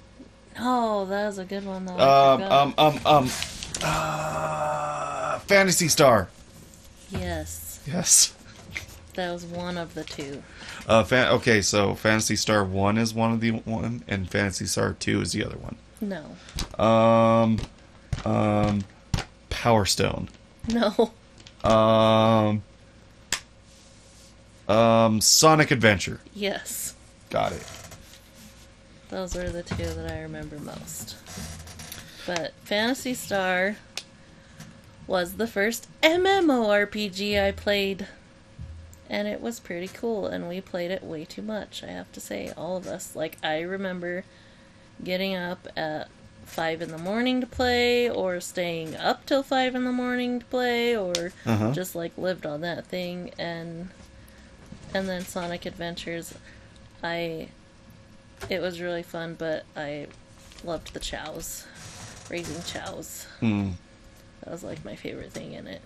[0.59, 1.93] Oh, that was a good one though.
[1.93, 3.29] Um, um, um, um,
[3.83, 6.29] uh, Phantasy Star.
[7.11, 8.33] yes, Yes.
[9.13, 10.41] that was one of the two.
[10.87, 14.93] Uh, fan- okay, so Phantasy Star One is one of the one, and Phantasy Star
[14.93, 15.75] Two is the other one.
[16.09, 16.35] No,
[16.83, 17.59] Um,
[18.25, 18.83] um,
[19.49, 20.29] Power Stone.
[20.67, 21.11] no,
[21.63, 22.61] Um,
[24.67, 26.19] um, Sonic Adventure.
[26.33, 26.93] yes,
[27.29, 27.63] Got it.
[29.09, 31.15] those were the two that I remember most.
[32.27, 33.75] But Phantasy Star
[35.07, 38.07] was the first MMORPG I played.
[39.07, 42.19] And it was pretty cool, and we played it way too much, I have to
[42.19, 43.15] say, all of us.
[43.15, 44.23] Like, I remember
[45.03, 46.09] getting up at
[46.45, 50.45] 5 in the morning to play, or staying up till 5 in the morning to
[50.45, 51.71] play, or Uh-huh.
[51.71, 53.31] just like lived on that thing.
[53.37, 53.89] And
[54.93, 56.33] and then Sonic Adventures,
[57.03, 57.49] I.
[58.49, 60.07] It was really fun, but I
[60.63, 61.65] loved the chows.
[62.29, 63.25] Raising chows.
[63.39, 63.71] Hmm.
[64.41, 65.81] That was like my favorite thing in it.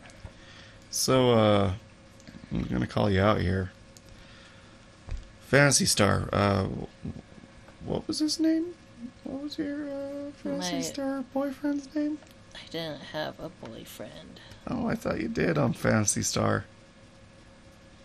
[0.91, 1.73] So, uh,
[2.51, 3.71] I'm gonna call you out here.
[5.47, 6.27] Phantasy Star.
[6.33, 6.67] Uh,
[7.85, 8.73] what was his name?
[9.29, 12.17] What was your uh, Fantasy My- Star boyfriend's name?
[12.55, 14.39] I didn't have a boyfriend.
[14.67, 16.65] Oh, I thought you did on Phantasy Star.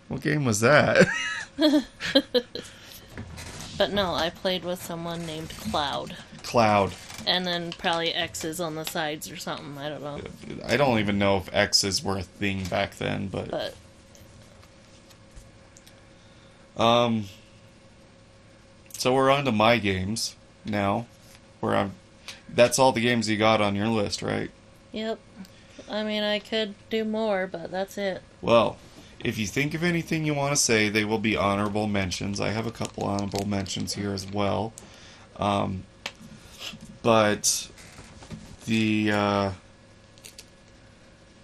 [0.09, 1.07] What game was that?
[3.77, 6.16] But no, I played with someone named Cloud.
[6.43, 6.93] Cloud.
[7.27, 9.79] And then probably X's on the sides or something.
[9.79, 10.20] I don't know.
[10.64, 13.75] I don't even know if X's were a thing back then, but But
[16.83, 17.25] um.
[18.97, 21.07] So we're on to my games now,
[21.65, 21.93] where I'm.
[22.49, 24.51] That's all the games you got on your list, right?
[24.93, 25.19] yep.
[25.91, 28.23] I mean, I could do more, but that's it.
[28.41, 28.77] Well,
[29.23, 32.41] if you think of anything you want to say, they will be honorable mentions.
[32.41, 34.73] I have a couple honorable mentions here as well.
[35.37, 35.85] Um,
[37.03, 37.69] but
[38.67, 39.51] the uh,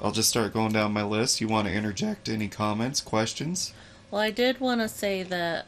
[0.01, 1.41] I'll just start going down my list.
[1.41, 3.75] You want to interject any comments, questions?
[4.11, 5.67] Well, I did want to say that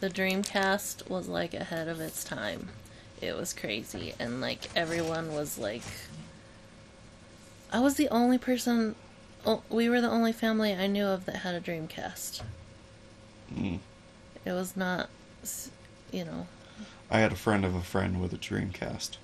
[0.00, 2.68] the Dreamcast was like ahead of its time.
[3.20, 5.82] It was crazy, and like everyone was like,
[7.72, 8.94] I was the only person.
[9.46, 12.42] Oh, we were the only family I knew of that had a Dreamcast.
[13.54, 13.78] Mm.
[14.44, 15.08] It was not,
[16.12, 16.46] you know,
[17.10, 19.16] I had a friend of a friend with a Dreamcast.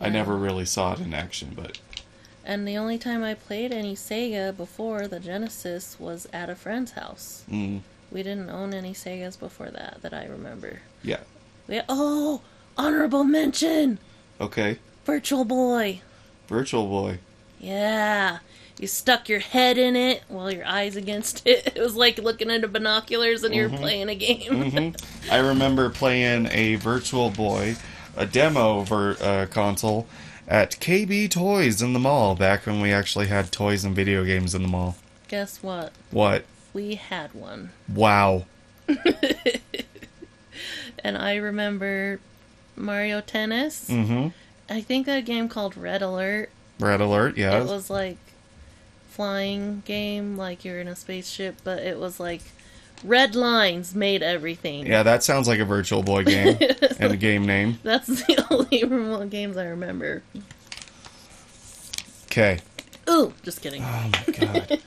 [0.00, 1.78] I never really saw it in action, but
[2.44, 6.92] And the only time I played any Sega before the Genesis was at a friend's
[6.92, 7.44] house.
[7.48, 10.80] Mm, We didn't own any Segas before that that I remember.
[11.02, 11.20] yeah.
[11.68, 12.40] We oh,
[12.76, 13.98] honorable mention,
[14.40, 14.78] Okay.
[15.04, 16.00] Virtual Boy.
[16.48, 17.18] Virtual Boy.
[17.60, 18.38] Yeah.
[18.78, 21.72] You stuck your head in it while your eyes against it.
[21.76, 24.70] It was like looking into binoculars and you're playing a game.
[24.70, 24.88] hmm
[25.30, 27.76] I remember playing a Virtual Boy,
[28.16, 30.06] a demo ver- uh, console
[30.48, 34.54] at KB Toys in the mall back when we actually had toys and video games
[34.54, 34.96] in the mall.
[35.28, 35.92] Guess what?
[36.10, 36.44] What?
[36.72, 37.70] We had one.
[37.88, 38.46] Wow.
[41.04, 42.20] And I remember
[42.76, 43.88] Mario Tennis.
[43.88, 44.28] Mm-hmm.
[44.68, 46.50] I think a game called Red Alert.
[46.80, 47.36] Red alert.
[47.36, 47.60] Yeah.
[47.60, 48.16] It was like
[49.08, 52.40] flying game, like you're in a spaceship, but it was like
[53.04, 54.86] red lines made everything.
[54.86, 56.56] yeah, that sounds like a Virtual Boy game
[56.98, 57.78] and a game name.
[57.82, 60.22] That's the only remote games I remember.
[62.26, 62.60] Okay.
[63.10, 63.82] Ooh, just kidding.
[63.82, 64.80] Oh my god.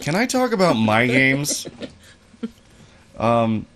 [0.00, 1.66] Can I talk about my games?
[3.18, 3.66] Um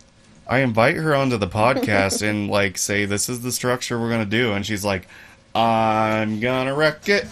[0.49, 4.25] I invite her onto the podcast and like say this is the structure we're gonna
[4.25, 5.09] do and she's like,
[5.55, 7.27] I'm gonna wreck it.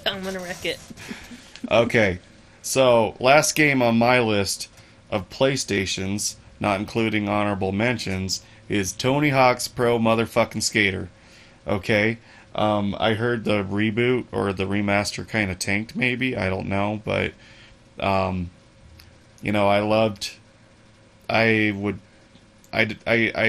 [0.06, 0.80] I'm gonna wreck it.
[1.70, 2.18] Okay.
[2.62, 4.68] So last game on my list
[5.10, 11.08] of PlayStations, not including honorable mentions, is Tony Hawk's Pro Motherfucking Skater.
[11.66, 12.18] Okay.
[12.54, 16.36] Um, I heard the reboot or the remaster kind of tanked, maybe.
[16.36, 17.32] I don't know, but
[18.00, 18.50] um,
[19.42, 20.32] you know, I loved.
[21.28, 21.98] I would,
[22.72, 23.46] I, I, I,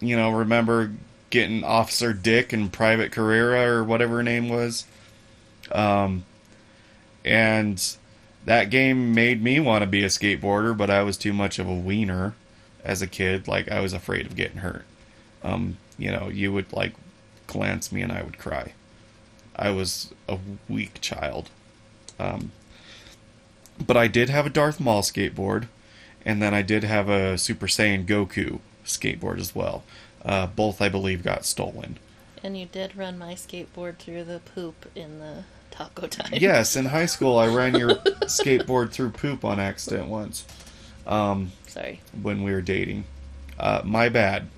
[0.00, 0.92] you know, remember
[1.30, 4.86] getting Officer Dick and Private Carrera or whatever her name was.
[5.72, 6.24] Um,
[7.24, 7.82] and
[8.44, 11.68] that game made me want to be a skateboarder, but I was too much of
[11.68, 12.34] a wiener
[12.84, 13.48] as a kid.
[13.48, 14.84] Like I was afraid of getting hurt.
[15.42, 16.94] Um, you know, you would like
[17.46, 18.72] glance me and I would cry.
[19.56, 20.38] I was a
[20.68, 21.50] weak child.
[22.18, 22.52] Um,
[23.84, 25.68] but I did have a Darth Maul skateboard,
[26.26, 29.84] and then I did have a Super Saiyan Goku skateboard as well.
[30.24, 31.98] Uh, both, I believe, got stolen.
[32.42, 36.32] And you did run my skateboard through the poop in the taco time.
[36.34, 37.94] Yes, in high school, I ran your
[38.26, 40.44] skateboard through poop on accident once
[41.06, 42.00] um, Sorry.
[42.20, 43.04] when we were dating.
[43.58, 44.48] Uh, my bad.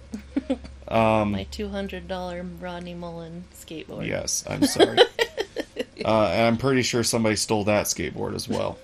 [0.90, 4.06] Um, My $200 Rodney Mullen skateboard.
[4.06, 4.96] yes, I'm sorry.
[6.04, 8.78] uh, and I'm pretty sure somebody stole that skateboard as well.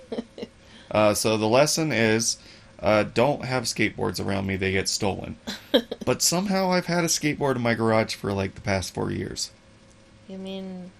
[0.91, 2.37] Uh, so the lesson is
[2.85, 5.37] uh, don't have skateboards around me, they get stolen.
[6.05, 9.49] but somehow I've had a skateboard in my garage for like the past four years.
[10.27, 10.91] You mean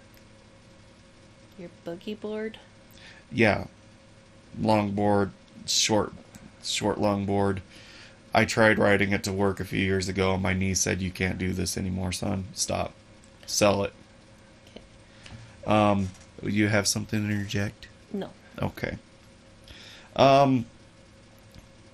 [1.59, 2.57] your boogie board?
[3.31, 3.65] yeah,
[4.59, 5.29] longboard,
[5.67, 6.13] short,
[6.63, 7.59] short longboard.
[8.33, 11.11] I tried riding it to work a few years ago, and my knee said, "You
[11.11, 12.45] can't do this anymore, son.
[12.53, 12.93] Stop.
[13.45, 13.93] Sell it."
[15.67, 16.09] Um,
[16.41, 17.87] you have something to interject?
[18.11, 18.29] No.
[18.61, 18.97] Okay.
[20.15, 20.65] Um,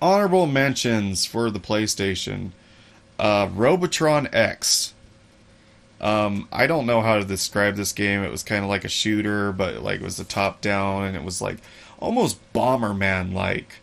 [0.02, 2.50] honorable mentions for the PlayStation.
[3.18, 4.94] Uh, Robotron X.
[6.00, 8.24] Um, I don't know how to describe this game.
[8.24, 11.16] It was kind of like a shooter, but like it was a top down, and
[11.16, 11.58] it was like
[12.00, 13.76] almost Bomberman like.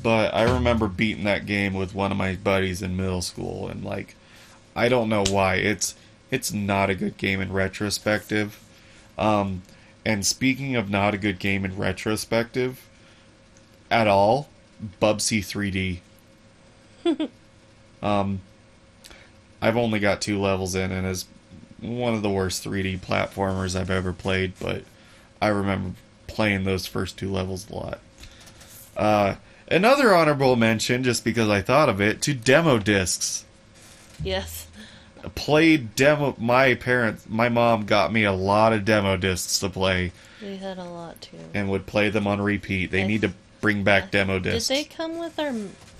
[0.00, 3.84] But I remember beating that game with one of my buddies in middle school, and
[3.84, 4.14] like,
[4.76, 5.56] I don't know why.
[5.56, 5.96] It's
[6.30, 8.62] it's not a good game in retrospective.
[9.18, 9.62] Um,
[10.06, 12.88] and speaking of not a good game in retrospective
[13.90, 14.48] at all,
[15.00, 16.00] Bubsy 3D.
[18.02, 18.40] um,
[19.60, 21.26] I've only got two levels in, and is
[21.80, 24.52] one of the worst 3D platformers I've ever played.
[24.60, 24.84] But
[25.40, 25.92] I remember
[26.26, 28.00] playing those first two levels a lot.
[28.96, 29.34] Uh,
[29.70, 33.44] another honorable mention, just because I thought of it, to demo discs
[34.22, 34.66] Yes.
[35.36, 40.10] played demo my parents my mom got me a lot of demo discs to play
[40.42, 41.36] We had a lot too.
[41.54, 44.68] and would play them on repeat they I- need to bring back demo discs.
[44.68, 45.52] Did they come with our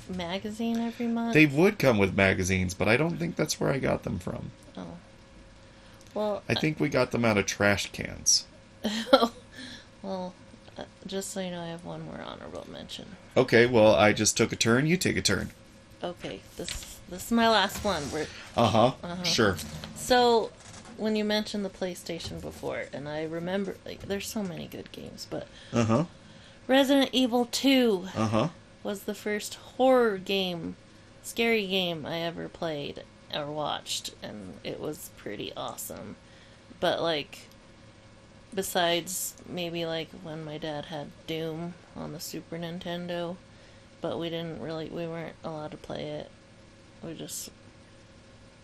[0.08, 1.34] magazine every month?
[1.34, 4.50] They would come with magazines but i don't think that's where i got them from
[4.76, 4.86] Oh.
[6.14, 8.46] Well, i think we got them out of trash cans
[10.02, 10.32] well,
[10.78, 13.06] uh, just so you know, I have one more honorable mention.
[13.36, 15.50] okay well i just took a turn you take a turn
[16.02, 18.08] Okay, this this is my last one.
[18.12, 19.24] We're, uh-huh, Uh-huh.
[19.24, 19.56] sure
[19.96, 20.52] so,
[20.96, 25.26] when you mentioned the PlayStation before, and I remember, like, there's so many good games,
[25.28, 26.04] but uh-huh
[26.68, 28.48] Resident Evil 2 uh-huh
[28.82, 30.76] was the first horror game,
[31.22, 33.02] scary game I ever played
[33.34, 36.16] or watched, and it was pretty awesome.
[36.80, 37.48] But like,
[38.54, 43.36] besides maybe like when my dad had Doom on the Super Nintendo,
[44.00, 46.30] but we didn't really, we weren't allowed to play it.
[47.02, 47.50] We just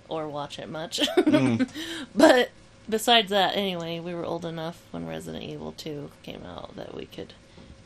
[0.08, 1.00] or watch it much.
[1.18, 1.68] Mm.
[2.14, 2.50] but
[2.88, 7.06] besides that, anyway, we were old enough when Resident Evil 2 came out that we
[7.06, 7.34] could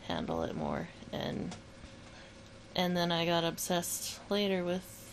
[0.08, 0.88] handle it more.
[1.12, 1.54] And
[2.74, 5.10] and then I got obsessed later with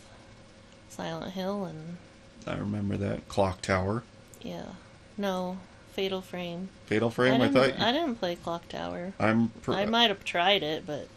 [0.90, 1.98] Silent Hill and
[2.48, 4.04] I remember that clock tower,
[4.42, 4.66] yeah.
[5.18, 5.58] No,
[5.94, 6.68] Fatal Frame.
[6.88, 7.34] fatal frame.
[7.42, 7.80] I I, didn't, thought.
[7.88, 9.14] I didn't play Clock Tower.
[9.18, 9.48] I'm.
[9.62, 11.08] Pr- I might have tried it, but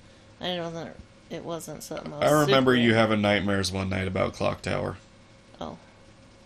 [0.41, 0.95] I wasn't.
[1.31, 2.13] It wasn't something.
[2.13, 4.97] I, was I remember you having nightmares one night about clock tower.
[5.61, 5.77] Oh,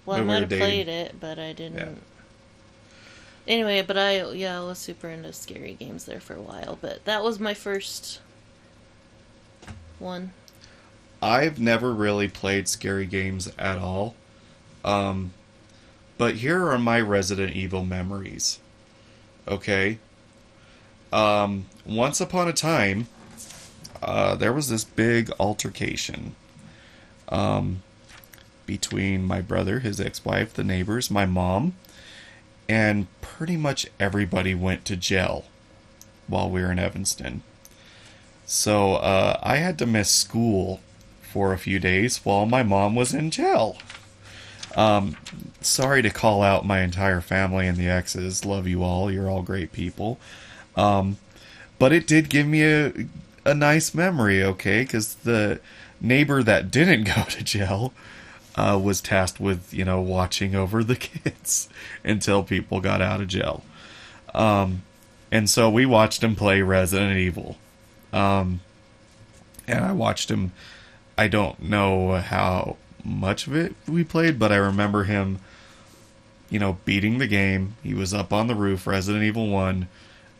[0.06, 0.66] well, I might have dating.
[0.66, 2.00] played it, but I didn't.
[3.46, 6.78] Anyway, but I yeah, I was super into scary games there for a while.
[6.80, 8.20] But that was my first
[9.98, 10.32] one.
[11.20, 14.14] I've never really played scary games at all.
[14.84, 15.32] Um,
[16.18, 18.58] but here are my Resident Evil memories.
[19.46, 19.98] Okay.
[21.12, 23.06] Um, once upon a time,
[24.02, 26.34] uh, there was this big altercation
[27.28, 27.82] um,
[28.66, 31.74] between my brother, his ex wife, the neighbors, my mom,
[32.68, 35.44] and pretty much everybody went to jail
[36.26, 37.42] while we were in Evanston.
[38.46, 40.80] So uh, I had to miss school
[41.22, 43.78] for a few days while my mom was in jail.
[44.76, 45.16] Um,
[45.60, 48.44] sorry to call out my entire family and the exes.
[48.44, 49.10] Love you all.
[49.10, 50.18] You're all great people.
[50.76, 51.18] Um,
[51.78, 52.92] but it did give me a
[53.44, 54.82] a nice memory, okay?
[54.82, 55.60] Because the
[56.00, 57.92] neighbor that didn't go to jail
[58.54, 61.68] uh, was tasked with, you know, watching over the kids
[62.04, 63.64] until people got out of jail.
[64.34, 64.82] Um,
[65.30, 67.56] and so we watched him play Resident Evil.
[68.12, 68.60] Um,
[69.66, 70.52] and I watched him.
[71.16, 75.38] I don't know how much of it we played, but I remember him,
[76.50, 77.76] you know, beating the game.
[77.82, 79.88] He was up on the roof, Resident Evil 1,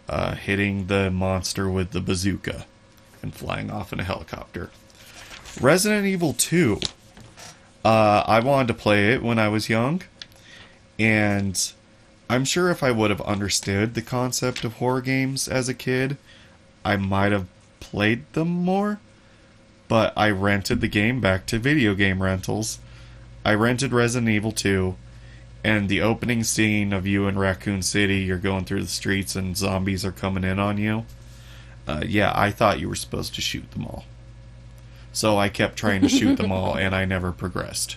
[0.09, 2.67] uh, hitting the monster with the bazooka
[3.23, 4.71] and flying off in a helicopter.
[5.61, 6.81] Resident Evil 2.
[7.85, 10.03] Uh, I wanted to play it when I was young,
[10.99, 11.73] and
[12.31, 16.17] I'm sure if I would have understood the concept of horror games as a kid,
[16.85, 17.47] I might have
[17.81, 19.01] played them more.
[19.89, 22.79] But I rented the game back to video game rentals.
[23.45, 24.97] I rented Resident Evil 2,
[25.65, 29.57] and the opening scene of you in Raccoon City, you're going through the streets and
[29.57, 31.05] zombies are coming in on you.
[31.87, 34.05] Uh, yeah, I thought you were supposed to shoot them all.
[35.13, 37.97] So I kept trying to shoot them all, and I never progressed.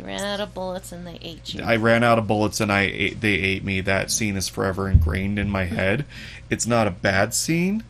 [0.00, 1.62] You ran out of bullets and they ate you.
[1.62, 3.82] I ran out of bullets and I ate, they ate me.
[3.82, 6.06] That scene is forever ingrained in my head.
[6.48, 7.84] It's not a bad scene.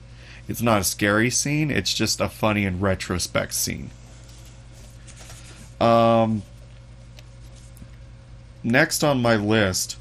[0.48, 1.70] It's not a scary scene.
[1.70, 3.90] It's just a funny and retrospect scene.
[5.80, 6.42] Um,
[8.64, 9.96] next on my list,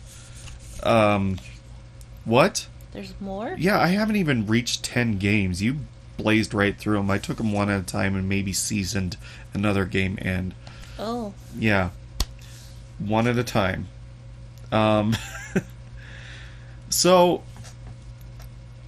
[0.82, 1.38] um,
[2.26, 2.68] what?
[2.92, 3.56] There's more.
[3.60, 5.62] Yeah, I haven't even reached 10 games.
[5.62, 5.78] You
[6.20, 7.10] blazed right through them.
[7.10, 9.18] I took them one at a time and maybe seasoned
[9.54, 10.54] another game in.
[11.00, 11.90] Oh, Yeah.
[13.00, 13.88] One at a time.
[14.72, 15.16] Um
[16.90, 17.44] So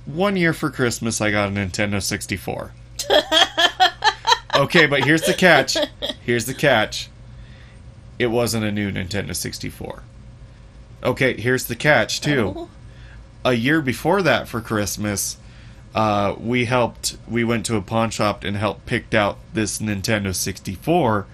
[0.06, 2.72] one year for Christmas I got a Nintendo 64.
[4.56, 5.78] okay, but here's the catch.
[6.26, 7.10] Here's the catch.
[8.20, 10.04] It wasn't a new Nintendo 64.
[11.04, 12.70] Okay, here's the catch too Oh.
[13.46, 15.38] a year before that for Christmas,
[15.94, 17.18] uh, we helped.
[17.28, 21.26] We went to a pawn shop and helped picked out this Nintendo 64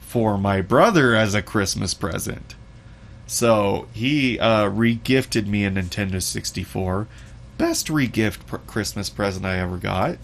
[0.00, 2.54] for my brother as a Christmas present.
[3.26, 7.06] So he uh, re-gifted me a Nintendo 64.
[7.58, 10.18] Best re-gift pr- Christmas present I ever got.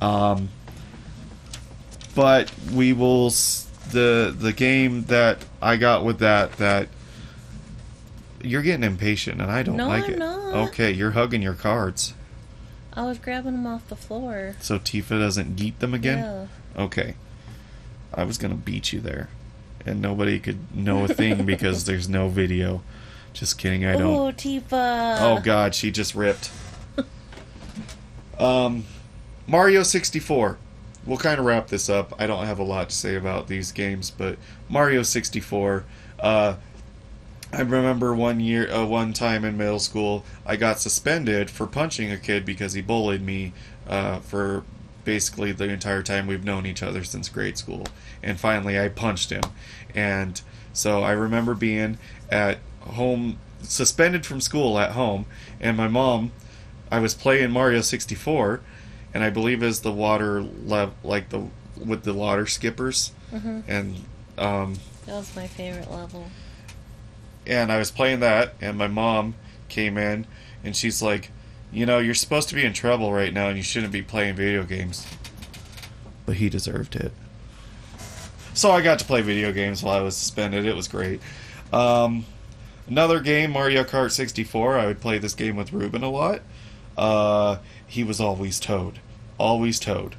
[0.00, 0.50] Um,
[2.14, 6.88] but we will s- the the game that I got with that that
[8.42, 10.18] you're getting impatient and I don't No, like I'm it.
[10.18, 10.54] not.
[10.68, 12.14] Okay, you're hugging your cards.
[12.98, 14.56] I was grabbing them off the floor.
[14.58, 16.18] So Tifa doesn't geet them again?
[16.18, 16.82] Yeah.
[16.82, 17.14] Okay.
[18.12, 19.28] I was gonna beat you there.
[19.86, 22.82] And nobody could know a thing because there's no video.
[23.32, 24.02] Just kidding, I don't.
[24.02, 25.18] Oh, Tifa.
[25.20, 26.50] Oh god, she just ripped.
[28.36, 28.84] um
[29.46, 30.58] Mario 64.
[31.06, 32.12] We'll kind of wrap this up.
[32.20, 34.38] I don't have a lot to say about these games, but
[34.68, 35.84] Mario 64
[36.18, 36.56] uh
[37.52, 42.10] I remember one year, uh, one time in middle school, I got suspended for punching
[42.12, 43.52] a kid because he bullied me
[43.88, 44.64] uh, for
[45.04, 47.86] basically the entire time we've known each other since grade school.
[48.22, 49.42] And finally, I punched him.
[49.94, 50.40] And
[50.74, 51.96] so I remember being
[52.30, 55.24] at home, suspended from school at home,
[55.60, 56.32] and my mom,
[56.92, 58.60] I was playing Mario 64,
[59.14, 61.46] and I believe is the water level, like the
[61.82, 63.62] with the water skippers, Mhm.
[63.68, 64.04] and
[64.36, 64.74] um,
[65.06, 66.28] That was my favorite level.
[67.48, 69.34] And I was playing that, and my mom
[69.68, 70.26] came in,
[70.62, 71.30] and she's like,
[71.72, 74.34] "You know, you're supposed to be in trouble right now, and you shouldn't be playing
[74.36, 75.06] video games."
[76.26, 77.12] But he deserved it.
[78.54, 80.66] So I got to play video games while I was suspended.
[80.66, 81.20] It was great.
[81.72, 82.26] Um,
[82.88, 84.78] Another game, Mario Kart 64.
[84.78, 86.40] I would play this game with Ruben a lot.
[86.96, 88.98] Uh, he was always Toad,
[89.36, 90.16] always Toad.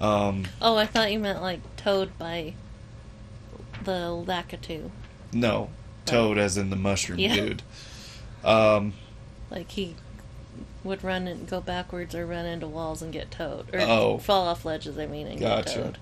[0.00, 2.54] Um, Oh, I thought you meant like towed by
[3.84, 4.90] the Lakitu.
[5.32, 5.70] no,
[6.06, 7.34] Toad as in the mushroom Yeah.
[7.34, 7.62] dude.
[8.44, 8.94] Um,
[9.50, 9.94] Like he
[10.84, 13.74] would run and go backwards or run into walls and get towed.
[13.74, 14.18] Or Oh.
[14.18, 15.98] fall off ledges, I mean, and get towed.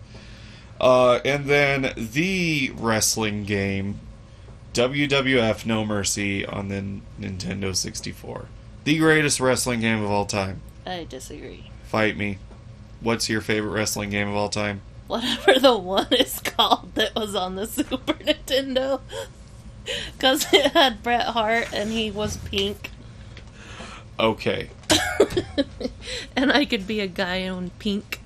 [0.80, 3.98] uh, and then the wrestling game,
[4.74, 6.84] WWF No Mercy on the
[7.20, 8.46] Nintendo 64.
[8.84, 10.60] The greatest wrestling game of all time.
[10.84, 11.70] I disagree.
[11.84, 12.38] Fight me.
[13.00, 14.82] What's your favorite wrestling game of all time?
[15.06, 19.00] Whatever the one is called that was on the Super Nintendo.
[20.12, 22.90] Because it had Bret Hart and he was pink.
[24.18, 24.70] Okay.
[26.36, 28.20] and I could be a guy in pink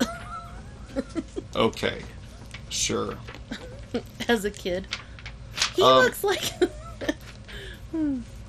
[1.57, 2.03] Okay.
[2.69, 3.17] Sure.
[4.29, 4.87] as a kid.
[5.75, 6.45] He Um, looks like.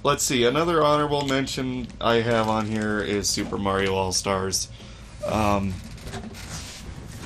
[0.03, 0.43] Let's see.
[0.45, 4.69] Another honorable mention I have on here is Super Mario All Stars.
[5.25, 5.73] Um,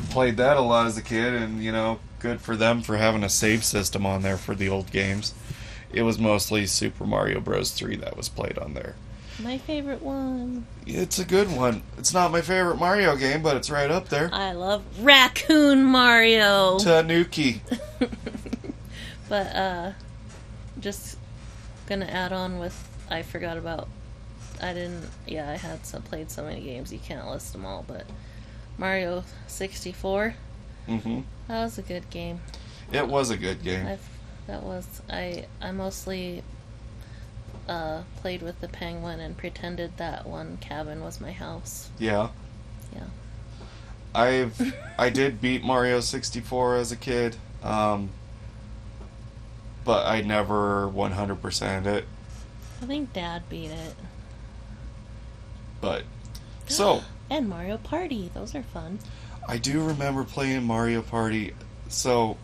[0.09, 3.23] played that a lot as a kid, and you know, good for them for having
[3.23, 5.33] a save system on there for the old games.
[5.93, 7.71] It was mostly Super Mario Bros.
[7.71, 8.95] 3 that was played on there.
[9.41, 10.67] My favorite one.
[10.85, 11.81] It's a good one.
[11.97, 14.29] It's not my favorite Mario game, but it's right up there.
[14.31, 16.77] I love Raccoon Mario.
[16.79, 17.61] Tanuki.
[19.29, 19.91] But uh
[20.79, 21.17] just
[21.87, 22.75] gonna add on with
[23.09, 23.87] I forgot about
[24.61, 27.83] I didn't yeah, I had some played so many games you can't list them all,
[27.87, 28.05] but
[28.77, 30.35] Mario 64,
[30.87, 32.41] hmm that was a good game.
[32.91, 33.87] It was a good game.
[33.87, 34.07] I've
[34.47, 36.43] that was I I mostly
[37.67, 41.89] uh played with the penguin and pretended that one cabin was my house.
[41.99, 42.29] Yeah.
[42.93, 43.05] Yeah.
[44.15, 48.09] I've I did beat Mario 64 as a kid, um,
[49.83, 52.05] but I never 100% it.
[52.81, 53.95] I think dad beat it.
[55.81, 56.03] But
[56.67, 58.99] so And Mario Party, those are fun.
[59.47, 61.53] I do remember playing Mario Party.
[61.89, 62.37] So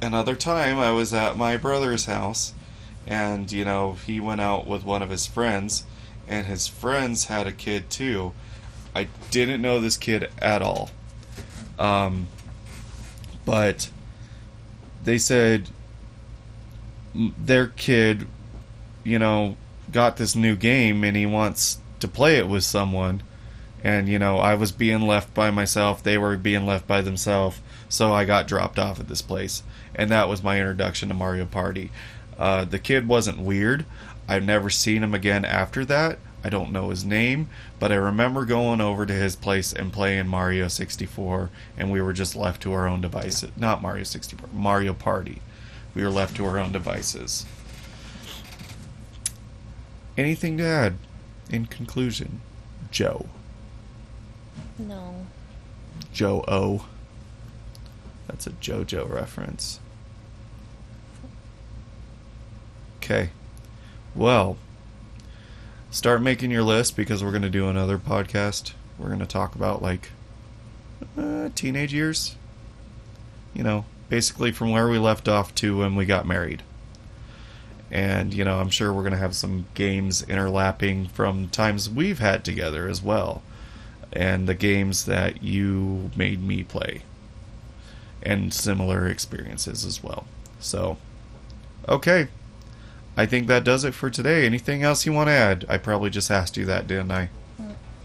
[0.00, 2.52] another time I was at my brother's house,
[3.06, 5.84] and you know he went out with one of his friends,
[6.26, 8.32] and his friends had a kid too.
[8.94, 10.90] I didn't know this kid at all.
[11.78, 12.26] Um,
[13.44, 13.90] but
[15.04, 15.70] they said
[17.14, 18.26] their kid,
[19.04, 19.56] you know,
[19.90, 23.22] got this new game and he wants to play it with someone.
[23.82, 27.60] And, you know, I was being left by myself, they were being left by themselves,
[27.88, 29.62] so I got dropped off at this place.
[29.94, 31.90] And that was my introduction to Mario Party.
[32.38, 33.84] Uh, the kid wasn't weird.
[34.28, 36.18] I've never seen him again after that.
[36.44, 37.48] I don't know his name,
[37.80, 42.12] but I remember going over to his place and playing Mario 64, and we were
[42.12, 43.50] just left to our own devices.
[43.56, 45.40] Not Mario 64, Mario Party.
[45.94, 47.44] We were left to our own devices.
[50.16, 50.94] Anything to add
[51.50, 52.40] in conclusion,
[52.90, 53.28] Joe?
[54.78, 55.26] No.
[56.12, 56.86] Joe O.
[58.28, 59.80] That's a JoJo reference.
[62.98, 63.30] Okay.
[64.14, 64.58] Well,
[65.90, 68.72] start making your list because we're going to do another podcast.
[68.98, 70.10] We're going to talk about like
[71.16, 72.36] uh, teenage years.
[73.54, 76.62] You know, basically from where we left off to when we got married.
[77.90, 82.18] And, you know, I'm sure we're going to have some games interlapping from times we've
[82.18, 83.42] had together as well.
[84.12, 87.02] And the games that you made me play.
[88.22, 90.26] And similar experiences as well.
[90.60, 90.96] So,
[91.88, 92.28] okay.
[93.16, 94.46] I think that does it for today.
[94.46, 95.64] Anything else you want to add?
[95.68, 97.30] I probably just asked you that, didn't I?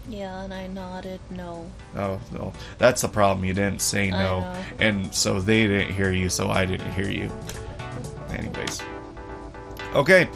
[0.08, 1.70] Yeah, and I nodded no.
[1.96, 2.52] Oh, no.
[2.78, 3.44] That's the problem.
[3.44, 4.54] You didn't say no.
[4.78, 7.30] And so they didn't hear you, so I didn't hear you.
[8.30, 8.82] Anyways.
[9.94, 10.28] Okay.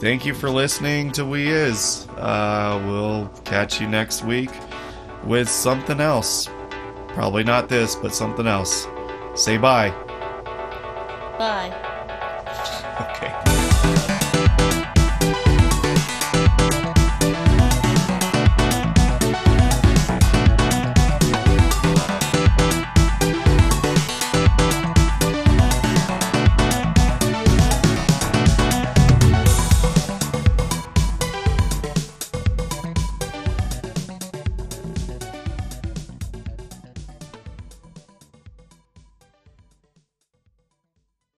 [0.00, 2.06] Thank you for listening to We Is.
[2.16, 4.50] Uh, we'll catch you next week
[5.26, 6.48] with something else.
[7.08, 8.86] Probably not this, but something else.
[9.34, 9.90] Say bye.
[11.38, 11.95] Bye.